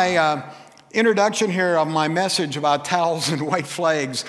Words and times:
my 0.00 0.16
uh, 0.16 0.50
introduction 0.92 1.50
here 1.50 1.76
of 1.76 1.86
my 1.86 2.08
message 2.08 2.56
about 2.56 2.86
towels 2.86 3.28
and 3.28 3.42
white 3.42 3.66
flags, 3.66 4.24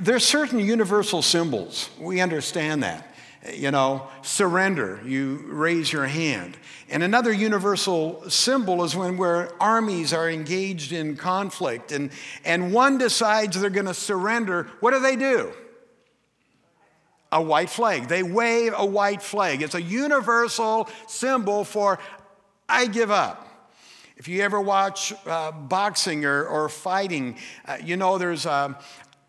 there's 0.00 0.24
certain 0.24 0.58
universal 0.58 1.22
symbols. 1.22 1.90
We 2.00 2.20
understand 2.20 2.82
that. 2.82 3.06
You 3.54 3.70
know, 3.70 4.08
surrender, 4.22 5.00
you 5.04 5.44
raise 5.46 5.92
your 5.92 6.06
hand. 6.06 6.56
And 6.90 7.04
another 7.04 7.32
universal 7.32 8.28
symbol 8.28 8.82
is 8.82 8.96
when 8.96 9.16
where 9.16 9.50
armies 9.62 10.12
are 10.12 10.28
engaged 10.28 10.90
in 10.90 11.16
conflict 11.16 11.92
and, 11.92 12.10
and 12.44 12.72
one 12.72 12.98
decides 12.98 13.60
they're 13.60 13.70
going 13.70 13.86
to 13.86 13.94
surrender. 13.94 14.68
What 14.80 14.90
do 14.90 14.98
they 14.98 15.14
do? 15.14 15.52
A 17.30 17.40
white 17.40 17.70
flag. 17.70 18.08
They 18.08 18.24
wave 18.24 18.74
a 18.76 18.84
white 18.84 19.22
flag. 19.22 19.62
It's 19.62 19.76
a 19.76 19.82
universal 19.82 20.88
symbol 21.06 21.62
for 21.62 22.00
I 22.68 22.86
give 22.86 23.12
up. 23.12 23.50
If 24.22 24.28
you 24.28 24.42
ever 24.42 24.60
watch 24.60 25.12
uh, 25.26 25.50
boxing 25.50 26.24
or, 26.24 26.44
or 26.44 26.68
fighting, 26.68 27.38
uh, 27.66 27.78
you 27.82 27.96
know 27.96 28.18
there's 28.18 28.46
a, 28.46 28.78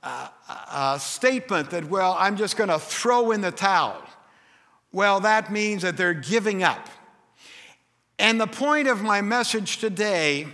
a, 0.04 0.30
a 0.72 1.00
statement 1.00 1.72
that, 1.72 1.86
well, 1.86 2.16
I'm 2.20 2.38
just 2.38 2.58
going 2.58 2.70
to 2.70 2.78
throw 2.78 3.32
in 3.32 3.42
the 3.42 3.50
towel. 3.50 4.00
Well, 4.92 5.22
that 5.22 5.52
means 5.52 5.82
that 5.82 5.98
they're 5.98 6.14
giving 6.14 6.62
up. 6.62 6.92
And 8.20 8.40
the 8.40 8.46
point 8.46 8.88
of 8.88 9.02
my 9.02 9.22
message 9.22 9.80
today, 9.80 10.46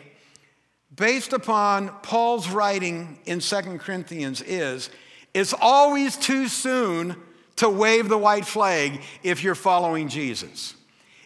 based 0.95 1.33
upon 1.33 1.89
Paul's 2.01 2.47
writing 2.47 3.19
in 3.25 3.41
Second 3.41 3.79
Corinthians, 3.79 4.41
is 4.41 4.89
it's 5.33 5.53
always 5.59 6.15
too 6.15 6.47
soon 6.47 7.17
to 7.57 7.67
wave 7.67 8.07
the 8.07 8.17
white 8.17 8.45
flag 8.45 9.01
if 9.21 9.43
you're 9.43 9.53
following 9.53 10.07
Jesus. 10.07 10.75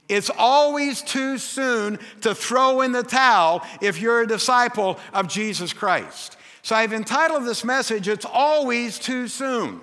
It's 0.09 0.29
always 0.37 1.01
too 1.01 1.37
soon 1.37 1.97
to 2.21 2.35
throw 2.35 2.81
in 2.81 2.91
the 2.91 3.03
towel 3.03 3.65
if 3.81 4.01
you're 4.01 4.21
a 4.21 4.27
disciple 4.27 4.99
of 5.13 5.27
Jesus 5.27 5.73
Christ. 5.73 6.37
So 6.61 6.75
I've 6.75 6.93
entitled 6.93 7.45
this 7.45 7.63
message, 7.63 8.07
It's 8.07 8.25
Always 8.25 8.99
Too 8.99 9.27
Soon. 9.27 9.81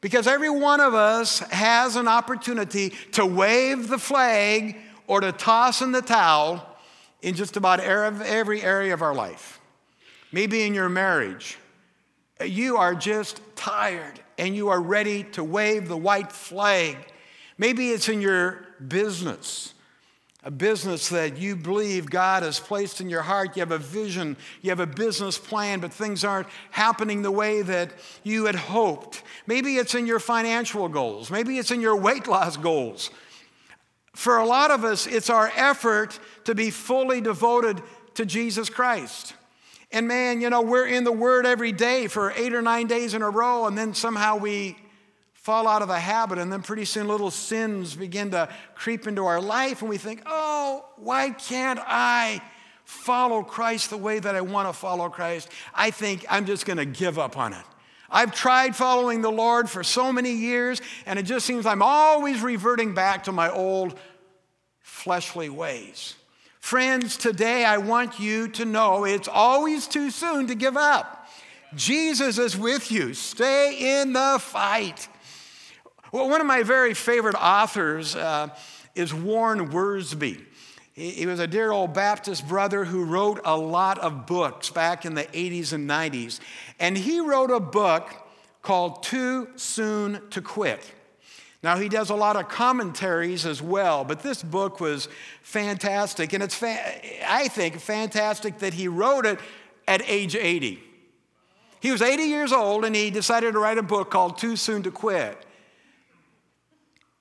Because 0.00 0.28
every 0.28 0.50
one 0.50 0.80
of 0.80 0.94
us 0.94 1.40
has 1.40 1.96
an 1.96 2.06
opportunity 2.06 2.90
to 3.12 3.26
wave 3.26 3.88
the 3.88 3.98
flag 3.98 4.76
or 5.08 5.20
to 5.20 5.32
toss 5.32 5.82
in 5.82 5.90
the 5.90 6.02
towel 6.02 6.64
in 7.20 7.34
just 7.34 7.56
about 7.56 7.80
every 7.80 8.62
area 8.62 8.94
of 8.94 9.02
our 9.02 9.14
life. 9.14 9.60
Maybe 10.30 10.62
in 10.62 10.72
your 10.72 10.88
marriage, 10.88 11.58
you 12.44 12.76
are 12.76 12.94
just 12.94 13.40
tired 13.56 14.20
and 14.38 14.54
you 14.54 14.68
are 14.68 14.80
ready 14.80 15.24
to 15.24 15.42
wave 15.42 15.88
the 15.88 15.96
white 15.96 16.30
flag. 16.30 16.96
Maybe 17.56 17.90
it's 17.90 18.08
in 18.08 18.20
your 18.20 18.67
business, 18.86 19.74
a 20.44 20.50
business 20.50 21.08
that 21.08 21.36
you 21.36 21.56
believe 21.56 22.10
God 22.10 22.42
has 22.42 22.60
placed 22.60 23.00
in 23.00 23.10
your 23.10 23.22
heart. 23.22 23.56
You 23.56 23.60
have 23.60 23.72
a 23.72 23.78
vision, 23.78 24.36
you 24.62 24.70
have 24.70 24.80
a 24.80 24.86
business 24.86 25.36
plan, 25.36 25.80
but 25.80 25.92
things 25.92 26.24
aren't 26.24 26.48
happening 26.70 27.22
the 27.22 27.30
way 27.30 27.62
that 27.62 27.90
you 28.22 28.46
had 28.46 28.54
hoped. 28.54 29.22
Maybe 29.46 29.76
it's 29.76 29.94
in 29.94 30.06
your 30.06 30.20
financial 30.20 30.88
goals, 30.88 31.30
maybe 31.30 31.58
it's 31.58 31.70
in 31.70 31.80
your 31.80 31.96
weight 31.96 32.28
loss 32.28 32.56
goals. 32.56 33.10
For 34.14 34.38
a 34.38 34.46
lot 34.46 34.70
of 34.70 34.84
us, 34.84 35.06
it's 35.06 35.30
our 35.30 35.52
effort 35.54 36.18
to 36.44 36.54
be 36.54 36.70
fully 36.70 37.20
devoted 37.20 37.80
to 38.14 38.26
Jesus 38.26 38.68
Christ. 38.68 39.34
And 39.92 40.08
man, 40.08 40.40
you 40.40 40.50
know, 40.50 40.60
we're 40.60 40.86
in 40.86 41.04
the 41.04 41.12
Word 41.12 41.46
every 41.46 41.72
day 41.72 42.08
for 42.08 42.32
eight 42.32 42.52
or 42.52 42.60
nine 42.60 42.88
days 42.88 43.14
in 43.14 43.22
a 43.22 43.30
row, 43.30 43.66
and 43.66 43.78
then 43.78 43.94
somehow 43.94 44.36
we 44.36 44.76
fall 45.48 45.66
out 45.66 45.80
of 45.80 45.88
the 45.88 45.98
habit, 45.98 46.36
and 46.36 46.52
then 46.52 46.60
pretty 46.60 46.84
soon 46.84 47.08
little 47.08 47.30
sins 47.30 47.94
begin 47.94 48.30
to 48.32 48.46
creep 48.74 49.06
into 49.06 49.24
our 49.24 49.40
life, 49.40 49.80
and 49.80 49.88
we 49.88 49.96
think, 49.96 50.20
oh, 50.26 50.84
why 50.96 51.30
can't 51.30 51.80
I 51.86 52.42
follow 52.84 53.42
Christ 53.42 53.88
the 53.88 53.96
way 53.96 54.18
that 54.18 54.34
I 54.34 54.42
want 54.42 54.68
to 54.68 54.74
follow 54.74 55.08
Christ? 55.08 55.48
I 55.74 55.90
think 55.90 56.26
I'm 56.28 56.44
just 56.44 56.66
going 56.66 56.76
to 56.76 56.84
give 56.84 57.18
up 57.18 57.38
on 57.38 57.54
it. 57.54 57.64
I've 58.10 58.34
tried 58.34 58.76
following 58.76 59.22
the 59.22 59.32
Lord 59.32 59.70
for 59.70 59.82
so 59.82 60.12
many 60.12 60.32
years, 60.32 60.82
and 61.06 61.18
it 61.18 61.22
just 61.22 61.46
seems 61.46 61.64
I'm 61.64 61.80
always 61.80 62.42
reverting 62.42 62.92
back 62.92 63.24
to 63.24 63.32
my 63.32 63.50
old 63.50 63.98
fleshly 64.82 65.48
ways. 65.48 66.14
Friends, 66.60 67.16
today 67.16 67.64
I 67.64 67.78
want 67.78 68.20
you 68.20 68.48
to 68.48 68.66
know 68.66 69.06
it's 69.06 69.28
always 69.28 69.86
too 69.86 70.10
soon 70.10 70.48
to 70.48 70.54
give 70.54 70.76
up. 70.76 71.26
Jesus 71.74 72.36
is 72.36 72.54
with 72.54 72.92
you. 72.92 73.14
Stay 73.14 74.02
in 74.02 74.12
the 74.12 74.36
fight. 74.38 75.08
Well, 76.10 76.28
one 76.28 76.40
of 76.40 76.46
my 76.46 76.62
very 76.62 76.94
favorite 76.94 77.34
authors 77.34 78.16
uh, 78.16 78.48
is 78.94 79.12
Warren. 79.12 79.70
He, 80.94 81.10
he 81.10 81.26
was 81.26 81.38
a 81.38 81.46
dear 81.46 81.70
old 81.70 81.92
Baptist 81.92 82.48
brother 82.48 82.84
who 82.84 83.04
wrote 83.04 83.40
a 83.44 83.56
lot 83.56 83.98
of 83.98 84.26
books 84.26 84.70
back 84.70 85.04
in 85.04 85.14
the 85.14 85.24
80s 85.24 85.72
and 85.72 85.88
90s. 85.88 86.40
And 86.80 86.96
he 86.96 87.20
wrote 87.20 87.50
a 87.50 87.60
book 87.60 88.10
called 88.62 89.02
Too 89.02 89.48
Soon 89.56 90.20
to 90.30 90.40
Quit. 90.40 90.94
Now, 91.62 91.76
he 91.76 91.88
does 91.88 92.08
a 92.08 92.14
lot 92.14 92.36
of 92.36 92.48
commentaries 92.48 93.44
as 93.44 93.60
well, 93.60 94.04
but 94.04 94.20
this 94.20 94.42
book 94.42 94.80
was 94.80 95.08
fantastic. 95.42 96.32
And 96.32 96.42
it's, 96.42 96.54
fa- 96.54 97.28
I 97.28 97.48
think, 97.48 97.80
fantastic 97.80 98.60
that 98.60 98.74
he 98.74 98.88
wrote 98.88 99.26
it 99.26 99.40
at 99.86 100.02
age 100.08 100.36
80. 100.36 100.82
He 101.80 101.92
was 101.92 102.00
80 102.00 102.22
years 102.24 102.52
old 102.52 102.84
and 102.84 102.94
he 102.96 103.10
decided 103.10 103.52
to 103.52 103.58
write 103.58 103.78
a 103.78 103.82
book 103.82 104.10
called 104.10 104.38
Too 104.38 104.56
Soon 104.56 104.82
to 104.84 104.90
Quit. 104.90 105.44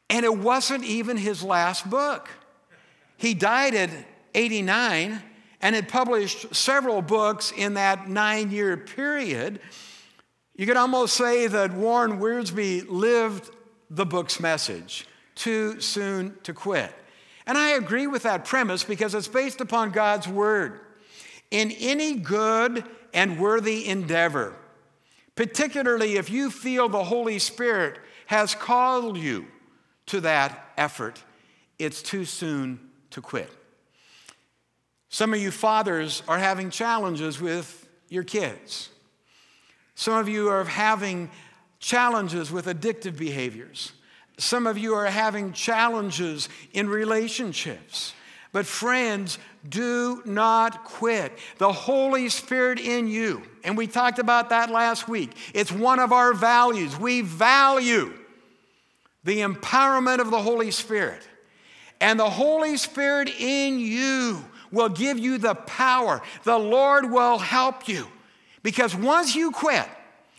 And 0.09 0.25
it 0.25 0.38
wasn't 0.38 0.84
even 0.84 1.18
his 1.18 1.44
last 1.44 1.90
book. 1.90 2.29
He 3.18 3.34
died 3.34 3.75
at 3.75 3.90
89 4.34 5.22
and 5.62 5.75
had 5.75 5.90
published 5.90 6.56
several 6.56 7.01
books 7.01 7.51
in 7.51 7.73
that 7.73 8.07
nine 8.07 8.51
year 8.51 8.78
period. 8.78 9.59
You 10.56 10.66
could 10.66 10.78
almost 10.78 11.16
say 11.16 11.47
that 11.47 11.73
Warren 11.73 12.19
Wiersbe 12.19 12.85
lived 12.88 13.51
the 13.90 14.06
book's 14.06 14.40
message 14.40 15.07
too 15.35 15.79
soon 15.81 16.35
to 16.44 16.53
quit. 16.53 16.94
And 17.45 17.57
I 17.57 17.72
agree 17.72 18.07
with 18.07 18.24
that 18.24 18.45
premise 18.45 18.84
because 18.84 19.16
it's 19.16 19.28
based 19.28 19.62
upon 19.62 19.91
God's 19.91 20.28
word. 20.28 20.81
In 21.50 21.72
any 21.72 22.16
good 22.16 22.84
and 23.13 23.39
worthy 23.39 23.88
endeavor, 23.88 24.53
particularly 25.35 26.18
if 26.18 26.29
you 26.29 26.51
feel 26.51 26.89
the 26.89 27.06
Holy 27.06 27.39
Spirit 27.39 28.00
has 28.25 28.53
called 28.53 29.18
you 29.18 29.47
to 30.07 30.22
that 30.22 30.72
effort, 30.78 31.23
it's 31.79 32.01
too 32.01 32.25
soon 32.25 32.79
to 33.12 33.22
quit. 33.22 33.51
Some 35.09 35.34
of 35.34 35.40
you 35.40 35.51
fathers 35.51 36.23
are 36.28 36.38
having 36.38 36.69
challenges 36.69 37.40
with 37.40 37.88
your 38.09 38.23
kids. 38.23 38.90
Some 39.95 40.16
of 40.16 40.28
you 40.28 40.50
are 40.50 40.66
having 40.66 41.29
challenges 41.79 42.51
with 42.51 42.66
addictive 42.66 43.18
behaviors. 43.18 43.94
Some 44.38 44.68
of 44.68 44.78
you 44.78 44.94
are 44.94 45.06
having 45.06 45.53
challenges 45.53 46.50
in 46.74 46.89
relationships. 46.89 48.13
But, 48.51 48.66
friends, 48.66 49.39
do 49.68 50.22
not 50.25 50.84
quit. 50.84 51.38
The 51.57 51.72
Holy 51.72 52.29
Spirit 52.29 52.79
in 52.79 53.07
you, 53.07 53.44
and 53.63 53.78
we 53.78 53.88
talked 53.88 54.19
about 54.19 54.50
that 54.50 54.69
last 54.69 55.07
week, 55.07 55.35
it's 55.53 55.72
one 55.72 56.00
of 56.00 56.12
our 56.12 56.34
values. 56.34 56.97
We 56.97 57.22
value 57.22 58.13
the 59.28 59.42
empowerment 59.42 60.20
of 60.20 60.32
the 60.32 60.42
Holy 60.42 60.72
Spirit. 60.72 61.22
And 62.00 62.18
the 62.18 62.30
Holy 62.30 62.78
Spirit 62.78 63.30
in 63.38 63.78
you 63.78 64.42
will 64.72 64.88
give 64.88 65.20
you 65.20 65.38
the 65.38 65.54
power. 65.54 66.22
The 66.46 66.58
Lord 66.58 67.12
will 67.12 67.38
help 67.38 67.90
you. 67.90 68.08
Because 68.64 68.96
once 68.96 69.36
you 69.36 69.52
quit, 69.52 69.86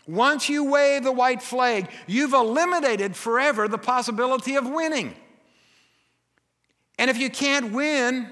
once 0.07 0.49
you 0.49 0.71
wave 0.71 1.03
the 1.03 1.11
white 1.11 1.43
flag, 1.43 1.87
you've 2.07 2.33
eliminated 2.33 3.15
forever 3.15 3.67
the 3.67 3.77
possibility 3.77 4.55
of 4.55 4.67
winning. 4.67 5.13
And 6.97 7.11
if 7.11 7.17
you 7.19 7.29
can't 7.29 7.71
win, 7.71 8.27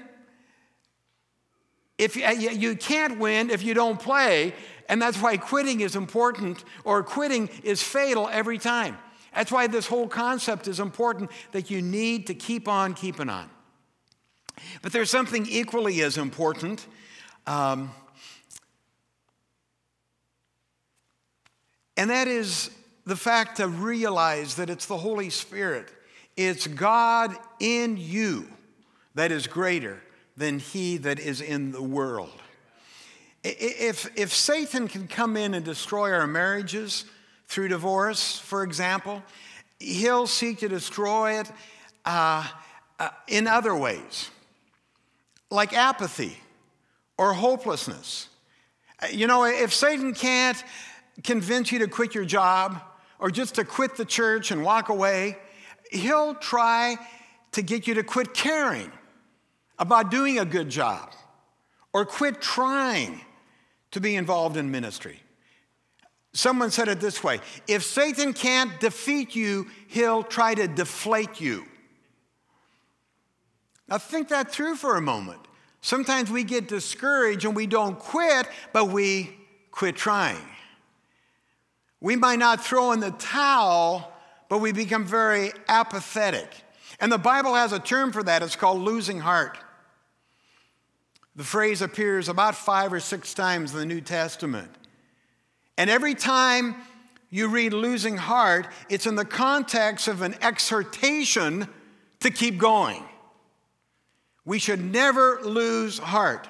if 1.98 2.16
you, 2.16 2.24
uh, 2.24 2.30
you 2.30 2.74
can't 2.74 3.20
win 3.20 3.50
if 3.50 3.62
you 3.62 3.74
don't 3.74 4.00
play, 4.00 4.54
and 4.88 5.00
that's 5.00 5.22
why 5.22 5.36
quitting 5.36 5.82
is 5.82 5.94
important 5.94 6.64
or 6.82 7.04
quitting 7.04 7.48
is 7.62 7.80
fatal 7.80 8.28
every 8.28 8.58
time. 8.58 8.98
That's 9.34 9.52
why 9.52 9.66
this 9.66 9.86
whole 9.86 10.08
concept 10.08 10.68
is 10.68 10.80
important 10.80 11.30
that 11.52 11.70
you 11.70 11.82
need 11.82 12.26
to 12.28 12.34
keep 12.34 12.68
on 12.68 12.94
keeping 12.94 13.28
on. 13.28 13.48
But 14.82 14.92
there's 14.92 15.10
something 15.10 15.46
equally 15.46 16.00
as 16.02 16.16
important. 16.18 16.86
Um, 17.46 17.90
and 21.96 22.10
that 22.10 22.28
is 22.28 22.70
the 23.06 23.16
fact 23.16 23.56
to 23.56 23.68
realize 23.68 24.56
that 24.56 24.68
it's 24.68 24.86
the 24.86 24.98
Holy 24.98 25.30
Spirit, 25.30 25.90
it's 26.36 26.66
God 26.66 27.34
in 27.58 27.96
you 27.96 28.48
that 29.14 29.32
is 29.32 29.46
greater 29.46 30.00
than 30.36 30.58
he 30.58 30.98
that 30.98 31.18
is 31.18 31.40
in 31.40 31.72
the 31.72 31.82
world. 31.82 32.30
If, 33.42 34.10
if 34.16 34.32
Satan 34.34 34.88
can 34.88 35.08
come 35.08 35.36
in 35.36 35.54
and 35.54 35.64
destroy 35.64 36.12
our 36.12 36.26
marriages, 36.26 37.04
through 37.48 37.68
divorce, 37.68 38.38
for 38.38 38.62
example. 38.62 39.22
He'll 39.80 40.26
seek 40.26 40.58
to 40.58 40.68
destroy 40.68 41.40
it 41.40 41.50
uh, 42.04 42.46
uh, 42.98 43.08
in 43.26 43.46
other 43.46 43.74
ways, 43.74 44.30
like 45.50 45.72
apathy 45.72 46.36
or 47.16 47.32
hopelessness. 47.32 48.28
You 49.10 49.26
know, 49.26 49.44
if 49.44 49.72
Satan 49.72 50.14
can't 50.14 50.62
convince 51.24 51.72
you 51.72 51.80
to 51.80 51.88
quit 51.88 52.14
your 52.14 52.24
job 52.24 52.80
or 53.18 53.30
just 53.30 53.56
to 53.56 53.64
quit 53.64 53.96
the 53.96 54.04
church 54.04 54.50
and 54.50 54.62
walk 54.62 54.88
away, 54.88 55.36
he'll 55.90 56.34
try 56.34 56.96
to 57.52 57.62
get 57.62 57.86
you 57.86 57.94
to 57.94 58.02
quit 58.02 58.34
caring 58.34 58.92
about 59.78 60.10
doing 60.10 60.38
a 60.38 60.44
good 60.44 60.68
job 60.68 61.12
or 61.92 62.04
quit 62.04 62.40
trying 62.40 63.20
to 63.92 64.00
be 64.00 64.16
involved 64.16 64.56
in 64.56 64.70
ministry. 64.70 65.22
Someone 66.38 66.70
said 66.70 66.86
it 66.86 67.00
this 67.00 67.24
way 67.24 67.40
if 67.66 67.82
Satan 67.82 68.32
can't 68.32 68.78
defeat 68.78 69.34
you, 69.34 69.66
he'll 69.88 70.22
try 70.22 70.54
to 70.54 70.68
deflate 70.68 71.40
you. 71.40 71.64
Now, 73.88 73.98
think 73.98 74.28
that 74.28 74.52
through 74.52 74.76
for 74.76 74.94
a 74.94 75.00
moment. 75.00 75.40
Sometimes 75.80 76.30
we 76.30 76.44
get 76.44 76.68
discouraged 76.68 77.44
and 77.44 77.56
we 77.56 77.66
don't 77.66 77.98
quit, 77.98 78.46
but 78.72 78.84
we 78.84 79.36
quit 79.72 79.96
trying. 79.96 80.46
We 82.00 82.14
might 82.14 82.38
not 82.38 82.64
throw 82.64 82.92
in 82.92 83.00
the 83.00 83.10
towel, 83.10 84.12
but 84.48 84.58
we 84.58 84.70
become 84.70 85.04
very 85.04 85.50
apathetic. 85.66 86.54
And 87.00 87.10
the 87.10 87.18
Bible 87.18 87.54
has 87.54 87.72
a 87.72 87.80
term 87.80 88.12
for 88.12 88.22
that. 88.22 88.44
It's 88.44 88.54
called 88.54 88.80
losing 88.80 89.18
heart. 89.18 89.58
The 91.34 91.42
phrase 91.42 91.82
appears 91.82 92.28
about 92.28 92.54
five 92.54 92.92
or 92.92 93.00
six 93.00 93.34
times 93.34 93.72
in 93.72 93.80
the 93.80 93.86
New 93.86 94.00
Testament. 94.00 94.77
And 95.78 95.88
every 95.88 96.16
time 96.16 96.74
you 97.30 97.48
read 97.48 97.72
losing 97.72 98.16
heart, 98.16 98.66
it's 98.90 99.06
in 99.06 99.14
the 99.14 99.24
context 99.24 100.08
of 100.08 100.22
an 100.22 100.34
exhortation 100.42 101.68
to 102.18 102.30
keep 102.30 102.58
going. 102.58 103.04
We 104.44 104.58
should 104.58 104.84
never 104.84 105.40
lose 105.42 105.98
heart. 105.98 106.48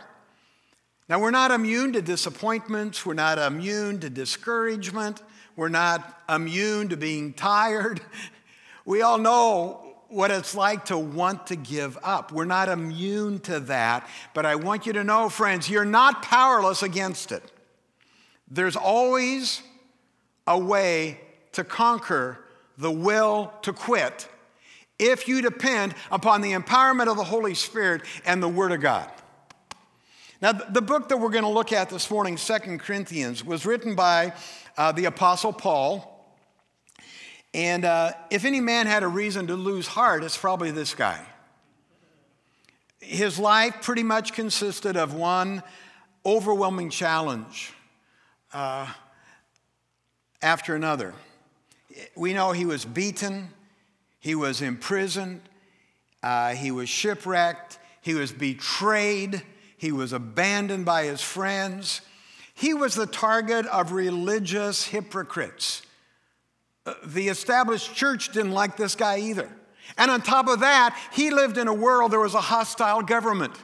Now, 1.10 1.20
we're 1.20 1.30
not 1.30 1.50
immune 1.50 1.92
to 1.92 2.02
disappointments, 2.02 3.04
we're 3.04 3.14
not 3.14 3.38
immune 3.38 4.00
to 4.00 4.10
discouragement, 4.10 5.22
we're 5.56 5.68
not 5.68 6.22
immune 6.28 6.88
to 6.88 6.96
being 6.96 7.32
tired. 7.32 8.00
We 8.84 9.02
all 9.02 9.18
know 9.18 9.96
what 10.08 10.30
it's 10.30 10.54
like 10.54 10.86
to 10.86 10.96
want 10.96 11.48
to 11.48 11.56
give 11.56 11.98
up. 12.02 12.32
We're 12.32 12.46
not 12.46 12.70
immune 12.70 13.40
to 13.40 13.60
that, 13.60 14.08
but 14.32 14.46
I 14.46 14.54
want 14.54 14.86
you 14.86 14.94
to 14.94 15.04
know, 15.04 15.28
friends, 15.28 15.68
you're 15.68 15.84
not 15.84 16.22
powerless 16.22 16.82
against 16.82 17.30
it. 17.30 17.52
There's 18.50 18.76
always 18.76 19.62
a 20.46 20.58
way 20.58 21.20
to 21.52 21.64
conquer 21.64 22.38
the 22.78 22.90
will 22.90 23.52
to 23.62 23.72
quit 23.72 24.28
if 24.98 25.28
you 25.28 25.42
depend 25.42 25.94
upon 26.10 26.40
the 26.40 26.52
empowerment 26.52 27.08
of 27.08 27.16
the 27.16 27.24
Holy 27.24 27.54
Spirit 27.54 28.02
and 28.24 28.42
the 28.42 28.48
Word 28.48 28.72
of 28.72 28.80
God. 28.80 29.10
Now, 30.40 30.52
the 30.52 30.82
book 30.82 31.08
that 31.08 31.16
we're 31.16 31.30
going 31.30 31.44
to 31.44 31.50
look 31.50 31.72
at 31.72 31.90
this 31.90 32.10
morning, 32.10 32.36
Second 32.36 32.78
Corinthians, 32.78 33.44
was 33.44 33.66
written 33.66 33.94
by 33.94 34.32
uh, 34.76 34.92
the 34.92 35.06
Apostle 35.06 35.52
Paul. 35.52 36.14
And 37.52 37.84
uh, 37.84 38.12
if 38.30 38.44
any 38.44 38.60
man 38.60 38.86
had 38.86 39.02
a 39.02 39.08
reason 39.08 39.48
to 39.48 39.56
lose 39.56 39.88
heart, 39.88 40.22
it's 40.22 40.38
probably 40.38 40.70
this 40.70 40.94
guy. 40.94 41.20
His 43.00 43.38
life 43.38 43.82
pretty 43.82 44.04
much 44.04 44.32
consisted 44.32 44.96
of 44.96 45.14
one 45.14 45.62
overwhelming 46.24 46.90
challenge 46.90 47.72
uh, 48.52 48.86
after 50.42 50.74
another. 50.74 51.14
We 52.14 52.32
know 52.32 52.52
he 52.52 52.66
was 52.66 52.84
beaten, 52.84 53.48
he 54.20 54.34
was 54.34 54.62
imprisoned, 54.62 55.40
uh, 56.22 56.54
he 56.54 56.70
was 56.70 56.88
shipwrecked, 56.88 57.78
he 58.00 58.14
was 58.14 58.32
betrayed, 58.32 59.42
he 59.76 59.92
was 59.92 60.12
abandoned 60.12 60.84
by 60.84 61.04
his 61.04 61.20
friends. 61.20 62.00
He 62.54 62.74
was 62.74 62.96
the 62.96 63.06
target 63.06 63.66
of 63.66 63.92
religious 63.92 64.84
hypocrites. 64.84 65.82
Uh, 66.84 66.94
the 67.04 67.28
established 67.28 67.94
church 67.94 68.32
didn't 68.32 68.50
like 68.50 68.76
this 68.76 68.96
guy 68.96 69.18
either. 69.20 69.48
And 69.96 70.10
on 70.10 70.20
top 70.20 70.48
of 70.48 70.60
that, 70.60 70.98
he 71.12 71.30
lived 71.30 71.56
in 71.56 71.68
a 71.68 71.74
world 71.74 72.10
there 72.10 72.20
was 72.20 72.34
a 72.34 72.40
hostile 72.40 73.02
government. 73.02 73.54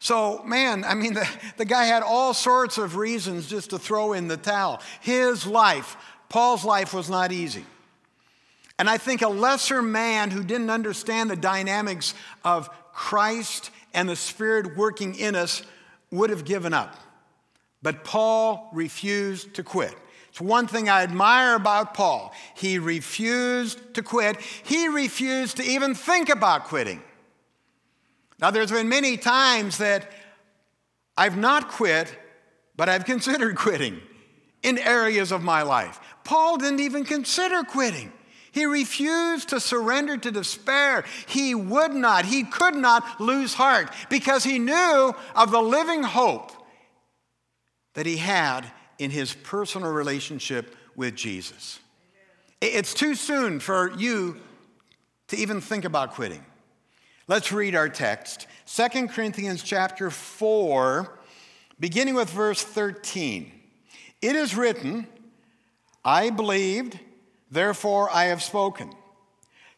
So, 0.00 0.42
man, 0.44 0.82
I 0.84 0.94
mean, 0.94 1.14
the, 1.14 1.28
the 1.58 1.64
guy 1.64 1.84
had 1.84 2.02
all 2.02 2.34
sorts 2.34 2.78
of 2.78 2.96
reasons 2.96 3.48
just 3.48 3.70
to 3.70 3.78
throw 3.78 4.12
in 4.14 4.26
the 4.26 4.36
towel. 4.36 4.82
His 5.00 5.46
life, 5.46 5.96
Paul's 6.28 6.64
life, 6.64 6.92
was 6.92 7.08
not 7.08 7.30
easy. 7.30 7.64
And 8.78 8.88
I 8.88 8.96
think 8.96 9.20
a 9.22 9.28
lesser 9.28 9.82
man 9.82 10.30
who 10.30 10.42
didn't 10.42 10.70
understand 10.70 11.30
the 11.30 11.36
dynamics 11.36 12.14
of 12.44 12.70
Christ 12.92 13.70
and 13.92 14.08
the 14.08 14.16
Spirit 14.16 14.76
working 14.76 15.14
in 15.14 15.36
us 15.36 15.62
would 16.10 16.30
have 16.30 16.46
given 16.46 16.72
up. 16.72 16.96
But 17.82 18.04
Paul 18.04 18.70
refused 18.72 19.54
to 19.54 19.62
quit. 19.62 19.94
It's 20.30 20.40
one 20.40 20.66
thing 20.66 20.88
I 20.88 21.02
admire 21.02 21.56
about 21.56 21.92
Paul. 21.92 22.32
He 22.54 22.78
refused 22.78 23.94
to 23.94 24.02
quit, 24.02 24.40
he 24.40 24.88
refused 24.88 25.58
to 25.58 25.62
even 25.62 25.94
think 25.94 26.30
about 26.30 26.64
quitting. 26.64 27.02
Now, 28.40 28.50
there's 28.50 28.72
been 28.72 28.88
many 28.88 29.16
times 29.16 29.78
that 29.78 30.10
I've 31.16 31.36
not 31.36 31.68
quit, 31.68 32.16
but 32.76 32.88
I've 32.88 33.04
considered 33.04 33.56
quitting 33.56 34.00
in 34.62 34.78
areas 34.78 35.32
of 35.32 35.42
my 35.42 35.62
life. 35.62 36.00
Paul 36.24 36.58
didn't 36.58 36.80
even 36.80 37.04
consider 37.04 37.62
quitting. 37.62 38.12
He 38.52 38.64
refused 38.64 39.50
to 39.50 39.60
surrender 39.60 40.16
to 40.16 40.30
despair. 40.30 41.04
He 41.26 41.54
would 41.54 41.92
not, 41.92 42.24
he 42.24 42.42
could 42.44 42.74
not 42.74 43.20
lose 43.20 43.54
heart 43.54 43.92
because 44.08 44.42
he 44.42 44.58
knew 44.58 45.14
of 45.36 45.50
the 45.50 45.62
living 45.62 46.02
hope 46.02 46.50
that 47.94 48.06
he 48.06 48.16
had 48.16 48.70
in 48.98 49.10
his 49.10 49.34
personal 49.34 49.92
relationship 49.92 50.74
with 50.96 51.14
Jesus. 51.14 51.78
It's 52.60 52.92
too 52.92 53.14
soon 53.14 53.60
for 53.60 53.92
you 53.96 54.38
to 55.28 55.36
even 55.36 55.60
think 55.60 55.84
about 55.84 56.12
quitting. 56.12 56.44
Let's 57.30 57.52
read 57.52 57.76
our 57.76 57.88
text. 57.88 58.48
2 58.66 59.06
Corinthians 59.06 59.62
chapter 59.62 60.10
4, 60.10 61.16
beginning 61.78 62.16
with 62.16 62.28
verse 62.28 62.60
13. 62.60 63.52
It 64.20 64.34
is 64.34 64.56
written, 64.56 65.06
I 66.04 66.30
believed, 66.30 66.98
therefore 67.48 68.10
I 68.10 68.24
have 68.24 68.42
spoken. 68.42 68.90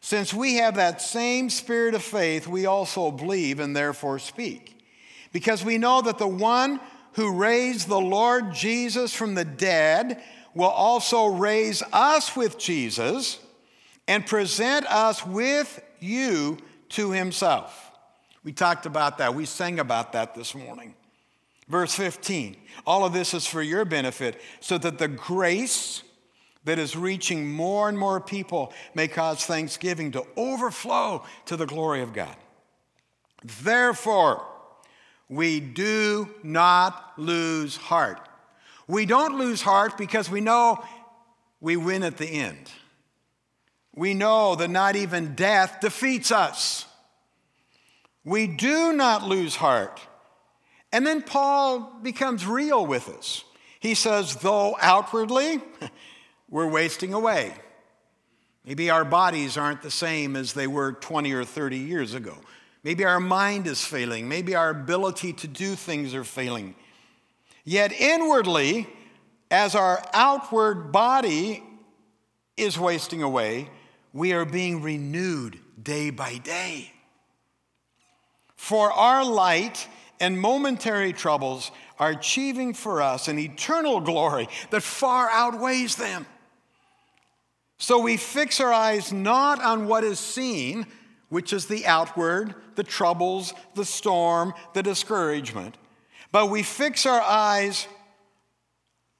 Since 0.01 0.33
we 0.33 0.55
have 0.55 0.77
that 0.77 0.99
same 0.99 1.51
spirit 1.51 1.93
of 1.93 2.01
faith, 2.01 2.47
we 2.47 2.65
also 2.65 3.11
believe 3.11 3.59
and 3.59 3.75
therefore 3.75 4.17
speak. 4.17 4.83
Because 5.31 5.63
we 5.63 5.77
know 5.77 6.01
that 6.01 6.17
the 6.17 6.27
one 6.27 6.79
who 7.11 7.37
raised 7.37 7.87
the 7.87 8.01
Lord 8.01 8.51
Jesus 8.55 9.13
from 9.13 9.35
the 9.35 9.45
dead 9.45 10.23
will 10.55 10.65
also 10.65 11.27
raise 11.27 11.83
us 11.93 12.35
with 12.35 12.57
Jesus 12.57 13.37
and 14.07 14.25
present 14.25 14.87
us 14.87 15.23
with 15.23 15.83
you 15.99 16.57
to 16.93 17.11
himself. 17.11 17.91
We 18.43 18.51
talked 18.51 18.85
about 18.85 19.19
that. 19.19 19.35
We 19.35 19.45
sang 19.45 19.79
about 19.79 20.13
that 20.13 20.35
this 20.35 20.53
morning. 20.53 20.95
Verse 21.67 21.93
15 21.95 22.57
All 22.85 23.05
of 23.05 23.13
this 23.13 23.33
is 23.33 23.45
for 23.45 23.61
your 23.61 23.85
benefit, 23.85 24.41
so 24.59 24.77
that 24.77 24.97
the 24.97 25.07
grace 25.07 26.03
that 26.65 26.79
is 26.79 26.95
reaching 26.95 27.51
more 27.51 27.89
and 27.89 27.97
more 27.97 28.21
people 28.21 28.73
may 28.95 29.07
cause 29.07 29.45
thanksgiving 29.45 30.11
to 30.11 30.25
overflow 30.37 31.23
to 31.45 31.57
the 31.57 31.65
glory 31.65 32.01
of 32.01 32.13
God. 32.13 32.35
Therefore, 33.63 34.45
we 35.27 35.59
do 35.59 36.29
not 36.41 37.13
lose 37.17 37.75
heart. 37.75 38.29
We 38.87 39.05
don't 39.05 39.37
lose 39.37 39.61
heart 39.61 39.97
because 39.97 40.29
we 40.29 40.41
know 40.41 40.83
we 41.59 41.75
win 41.75 42.03
at 42.03 42.17
the 42.17 42.27
end 42.27 42.71
we 43.95 44.13
know 44.13 44.55
that 44.55 44.69
not 44.69 44.95
even 44.95 45.35
death 45.35 45.79
defeats 45.81 46.31
us. 46.31 46.85
We 48.25 48.47
do 48.47 48.93
not 48.93 49.23
lose 49.23 49.55
heart. 49.55 50.01
And 50.91 51.05
then 51.05 51.21
Paul 51.21 51.99
becomes 52.01 52.45
real 52.45 52.85
with 52.85 53.09
us. 53.09 53.43
He 53.79 53.95
says, 53.95 54.37
though 54.37 54.77
outwardly 54.79 55.61
we're 56.49 56.69
wasting 56.69 57.13
away. 57.13 57.53
Maybe 58.65 58.89
our 58.89 59.03
bodies 59.03 59.57
aren't 59.57 59.81
the 59.81 59.91
same 59.91 60.35
as 60.35 60.53
they 60.53 60.67
were 60.67 60.93
20 60.93 61.33
or 61.33 61.43
30 61.43 61.77
years 61.77 62.13
ago. 62.13 62.37
Maybe 62.83 63.03
our 63.03 63.19
mind 63.19 63.67
is 63.67 63.83
failing. 63.83 64.29
Maybe 64.29 64.55
our 64.55 64.69
ability 64.69 65.33
to 65.33 65.47
do 65.47 65.75
things 65.75 66.13
are 66.13 66.23
failing. 66.23 66.75
Yet 67.65 67.91
inwardly, 67.91 68.87
as 69.51 69.75
our 69.75 70.03
outward 70.13 70.91
body 70.91 71.63
is 72.55 72.77
wasting 72.77 73.21
away, 73.21 73.69
we 74.13 74.31
are 74.31 74.45
being 74.45 74.81
renewed 74.81 75.59
day 75.81 76.11
by 76.11 76.37
day. 76.37 76.93
For 78.55 78.91
our 78.91 79.25
light 79.25 79.87
and 80.19 80.39
momentary 80.39 81.11
troubles 81.11 81.71
are 81.99 82.11
achieving 82.11 82.73
for 82.73 83.01
us 83.01 83.27
an 83.27 83.39
eternal 83.39 83.99
glory 83.99 84.47
that 84.69 84.81
far 84.83 85.29
outweighs 85.29 85.95
them. 85.95 86.25
So 87.77 87.99
we 87.99 88.15
fix 88.15 88.61
our 88.61 88.71
eyes 88.71 89.11
not 89.11 89.61
on 89.61 89.87
what 89.87 90.03
is 90.03 90.19
seen, 90.19 90.85
which 91.27 91.51
is 91.51 91.65
the 91.65 91.85
outward, 91.85 92.55
the 92.75 92.83
troubles, 92.83 93.53
the 93.75 93.83
storm, 93.83 94.53
the 94.73 94.83
discouragement, 94.83 95.77
but 96.31 96.49
we 96.49 96.63
fix 96.63 97.05
our 97.05 97.21
eyes 97.21 97.87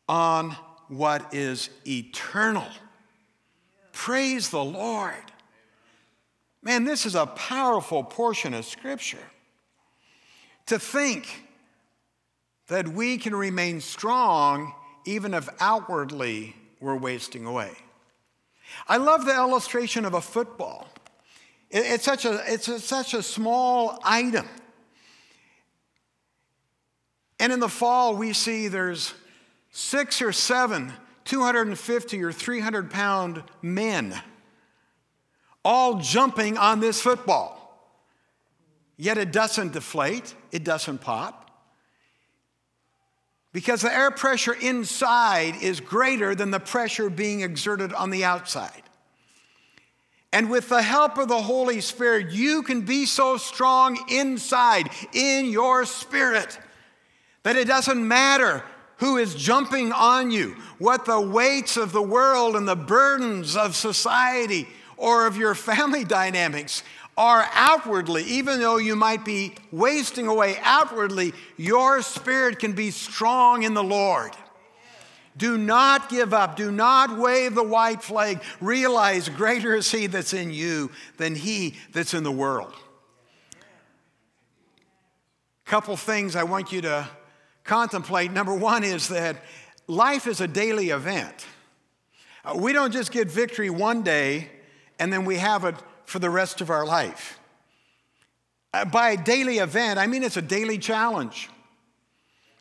on 0.07 0.55
what 0.87 1.33
is 1.33 1.69
eternal. 1.85 2.67
Praise 3.93 4.49
the 4.49 4.63
Lord. 4.63 5.13
Man, 6.61 6.83
this 6.83 7.05
is 7.05 7.15
a 7.15 7.25
powerful 7.25 8.03
portion 8.03 8.53
of 8.53 8.65
Scripture. 8.65 9.25
To 10.67 10.79
think 10.79 11.45
that 12.67 12.87
we 12.87 13.17
can 13.17 13.35
remain 13.35 13.79
strong 13.79 14.73
even 15.05 15.33
if 15.33 15.47
outwardly 15.59 16.55
we're 16.79 16.95
wasting 16.97 17.45
away. 17.45 17.71
I 18.87 18.97
love 18.97 19.25
the 19.25 19.35
illustration 19.35 20.05
of 20.05 20.13
a 20.13 20.21
football. 20.21 20.87
It's 21.69 22.05
such 22.05 22.25
a, 22.25 22.41
it's 22.47 22.67
a, 22.67 22.79
such 22.79 23.13
a 23.13 23.21
small 23.21 23.99
item. 24.03 24.47
And 27.39 27.51
in 27.51 27.59
the 27.59 27.69
fall, 27.69 28.15
we 28.15 28.33
see 28.33 28.69
there's 28.69 29.13
six 29.71 30.21
or 30.21 30.31
seven 30.31 30.93
250 31.33 32.23
or 32.23 32.31
300 32.31 32.91
pound 32.91 33.41
men 33.63 34.13
all 35.65 35.99
jumping 35.99 36.59
on 36.59 36.79
this 36.79 37.01
football. 37.01 37.59
Yet 38.97 39.17
it 39.17 39.31
doesn't 39.31 39.73
deflate, 39.73 40.35
it 40.51 40.63
doesn't 40.63 40.99
pop. 40.99 41.49
Because 43.51 43.81
the 43.81 43.91
air 43.91 44.11
pressure 44.11 44.53
inside 44.53 45.55
is 45.59 45.79
greater 45.79 46.35
than 46.35 46.51
the 46.51 46.59
pressure 46.59 47.09
being 47.09 47.41
exerted 47.41 47.93
on 47.93 48.11
the 48.11 48.23
outside. 48.23 48.83
And 50.31 50.51
with 50.51 50.69
the 50.69 50.83
help 50.83 51.17
of 51.17 51.29
the 51.29 51.41
Holy 51.41 51.81
Spirit, 51.81 52.31
you 52.31 52.61
can 52.61 52.81
be 52.81 53.07
so 53.07 53.37
strong 53.37 53.97
inside, 54.07 54.91
in 55.13 55.47
your 55.47 55.85
spirit, 55.85 56.59
that 57.41 57.55
it 57.55 57.67
doesn't 57.67 58.07
matter 58.07 58.63
who 59.03 59.17
is 59.17 59.35
jumping 59.35 59.91
on 59.91 60.31
you, 60.31 60.55
what 60.77 61.03
the 61.03 61.19
weights 61.19 61.75
of 61.75 61.91
the 61.91 62.01
world 62.01 62.55
and 62.55 62.65
the 62.65 62.73
burdens 62.73 63.53
of 63.53 63.75
society 63.75 64.65
or 64.95 65.27
of 65.27 65.35
your 65.35 65.53
family 65.53 66.05
dynamics 66.21 66.83
are 67.17 67.45
outwardly, 67.53 68.23
even 68.23 68.61
though 68.61 68.77
you 68.77 68.95
might 68.95 69.25
be 69.25 69.55
wasting 69.73 70.27
away 70.27 70.55
outwardly, 70.61 71.33
your 71.57 72.01
spirit 72.01 72.59
can 72.59 72.71
be 72.71 72.91
strong 72.91 73.63
in 73.63 73.73
the 73.73 73.83
Lord. 73.83 74.31
Do 75.35 75.57
not 75.57 76.07
give 76.07 76.33
up. 76.33 76.55
Do 76.55 76.71
not 76.71 77.17
wave 77.17 77.55
the 77.55 77.63
white 77.63 78.01
flag. 78.01 78.41
Realize 78.61 79.27
greater 79.27 79.75
is 79.75 79.91
He 79.91 80.07
that's 80.07 80.33
in 80.33 80.53
you 80.53 80.91
than 81.17 81.35
He 81.35 81.75
that's 81.91 82.13
in 82.13 82.23
the 82.23 82.31
world. 82.31 82.73
Couple 85.65 85.97
things 85.97 86.37
I 86.37 86.43
want 86.43 86.71
you 86.71 86.79
to 86.83 87.09
contemplate. 87.63 88.31
Number 88.31 88.53
one 88.53 88.83
is 88.83 89.07
that 89.09 89.37
life 89.87 90.27
is 90.27 90.41
a 90.41 90.47
daily 90.47 90.89
event. 90.89 91.45
Uh, 92.43 92.55
we 92.57 92.73
don't 92.73 92.91
just 92.91 93.11
get 93.11 93.29
victory 93.29 93.69
one 93.69 94.03
day 94.03 94.49
and 94.99 95.11
then 95.11 95.25
we 95.25 95.37
have 95.37 95.63
it 95.65 95.75
for 96.05 96.19
the 96.19 96.29
rest 96.29 96.61
of 96.61 96.69
our 96.69 96.85
life. 96.85 97.39
Uh, 98.73 98.85
by 98.85 99.11
a 99.11 99.17
daily 99.17 99.59
event, 99.59 99.99
I 99.99 100.07
mean 100.07 100.23
it's 100.23 100.37
a 100.37 100.41
daily 100.41 100.77
challenge. 100.77 101.49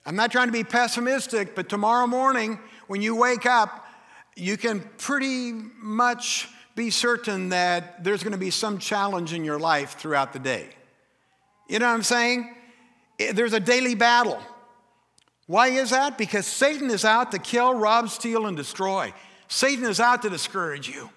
I'm 0.05 0.17
not 0.17 0.33
trying 0.33 0.49
to 0.49 0.53
be 0.53 0.65
pessimistic, 0.65 1.55
but 1.55 1.69
tomorrow 1.69 2.07
morning, 2.07 2.59
when 2.89 3.03
you 3.03 3.15
wake 3.15 3.47
up, 3.47 3.87
you 4.35 4.57
can 4.57 4.81
pretty 4.99 5.53
much 5.53 6.49
be 6.75 6.91
certain 6.91 7.51
that 7.51 8.03
there's 8.03 8.23
going 8.23 8.33
to 8.33 8.39
be 8.39 8.51
some 8.51 8.79
challenge 8.79 9.33
in 9.33 9.45
your 9.45 9.59
life 9.59 9.99
throughout 9.99 10.33
the 10.33 10.39
day. 10.39 10.69
You 11.69 11.79
know 11.79 11.87
what 11.87 11.95
I'm 11.95 12.03
saying? 12.03 12.55
There's 13.33 13.53
a 13.53 13.61
daily 13.61 13.95
battle. 13.95 14.41
Why 15.47 15.69
is 15.69 15.91
that? 15.91 16.17
Because 16.17 16.47
Satan 16.47 16.91
is 16.91 17.05
out 17.05 17.33
to 17.33 17.39
kill, 17.39 17.75
rob, 17.75 18.09
steal, 18.09 18.47
and 18.47 18.57
destroy. 18.57 19.13
Satan 19.49 19.85
is 19.85 20.01
out 20.01 20.23
to 20.23 20.31
discourage 20.31 20.89
you. 20.89 21.11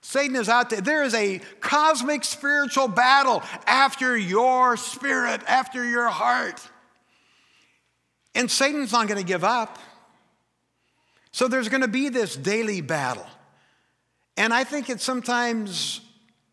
Satan 0.00 0.36
is 0.36 0.48
out 0.48 0.68
there. 0.68 0.82
There 0.82 1.02
is 1.02 1.14
a 1.14 1.40
cosmic 1.60 2.24
spiritual 2.24 2.88
battle 2.88 3.42
after 3.66 4.16
your 4.16 4.76
spirit, 4.76 5.40
after 5.48 5.88
your 5.88 6.08
heart. 6.08 6.60
And 8.34 8.50
Satan's 8.50 8.92
not 8.92 9.08
going 9.08 9.18
to 9.18 9.26
give 9.26 9.44
up. 9.44 9.78
So 11.32 11.48
there's 11.48 11.68
going 11.68 11.80
to 11.80 11.88
be 11.88 12.10
this 12.10 12.36
daily 12.36 12.80
battle. 12.80 13.26
And 14.36 14.52
I 14.52 14.64
think 14.64 14.90
it's 14.90 15.02
sometimes 15.02 16.00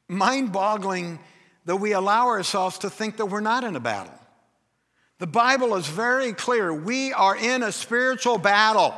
mind 0.08 0.51
boggling 0.51 1.20
that 1.65 1.75
we 1.75 1.91
allow 1.91 2.27
ourselves 2.27 2.80
to 2.80 2.89
think 2.89 3.18
that 3.18 3.25
we're 3.27 3.41
not 3.41 3.63
in 3.63 3.75
a 3.75 3.80
battle. 3.80 4.13
The 5.22 5.28
Bible 5.28 5.75
is 5.75 5.86
very 5.86 6.34
clear. 6.34 6.74
We 6.74 7.13
are 7.13 7.36
in 7.36 7.62
a 7.62 7.72
spiritual 7.72 8.40
battle. 8.40 8.96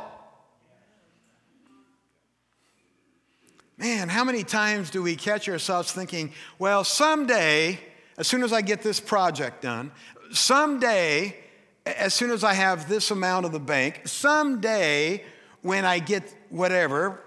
Man, 3.76 4.08
how 4.08 4.24
many 4.24 4.42
times 4.42 4.88
do 4.88 5.02
we 5.02 5.16
catch 5.16 5.50
ourselves 5.50 5.92
thinking, 5.92 6.32
well, 6.58 6.82
someday, 6.82 7.78
as 8.16 8.26
soon 8.26 8.42
as 8.42 8.54
I 8.54 8.62
get 8.62 8.80
this 8.80 9.00
project 9.00 9.60
done, 9.60 9.92
someday, 10.32 11.36
as 11.84 12.14
soon 12.14 12.30
as 12.30 12.42
I 12.42 12.54
have 12.54 12.88
this 12.88 13.10
amount 13.10 13.44
of 13.44 13.52
the 13.52 13.60
bank, 13.60 14.08
someday, 14.08 15.22
when 15.60 15.84
I 15.84 15.98
get 15.98 16.34
whatever, 16.48 17.20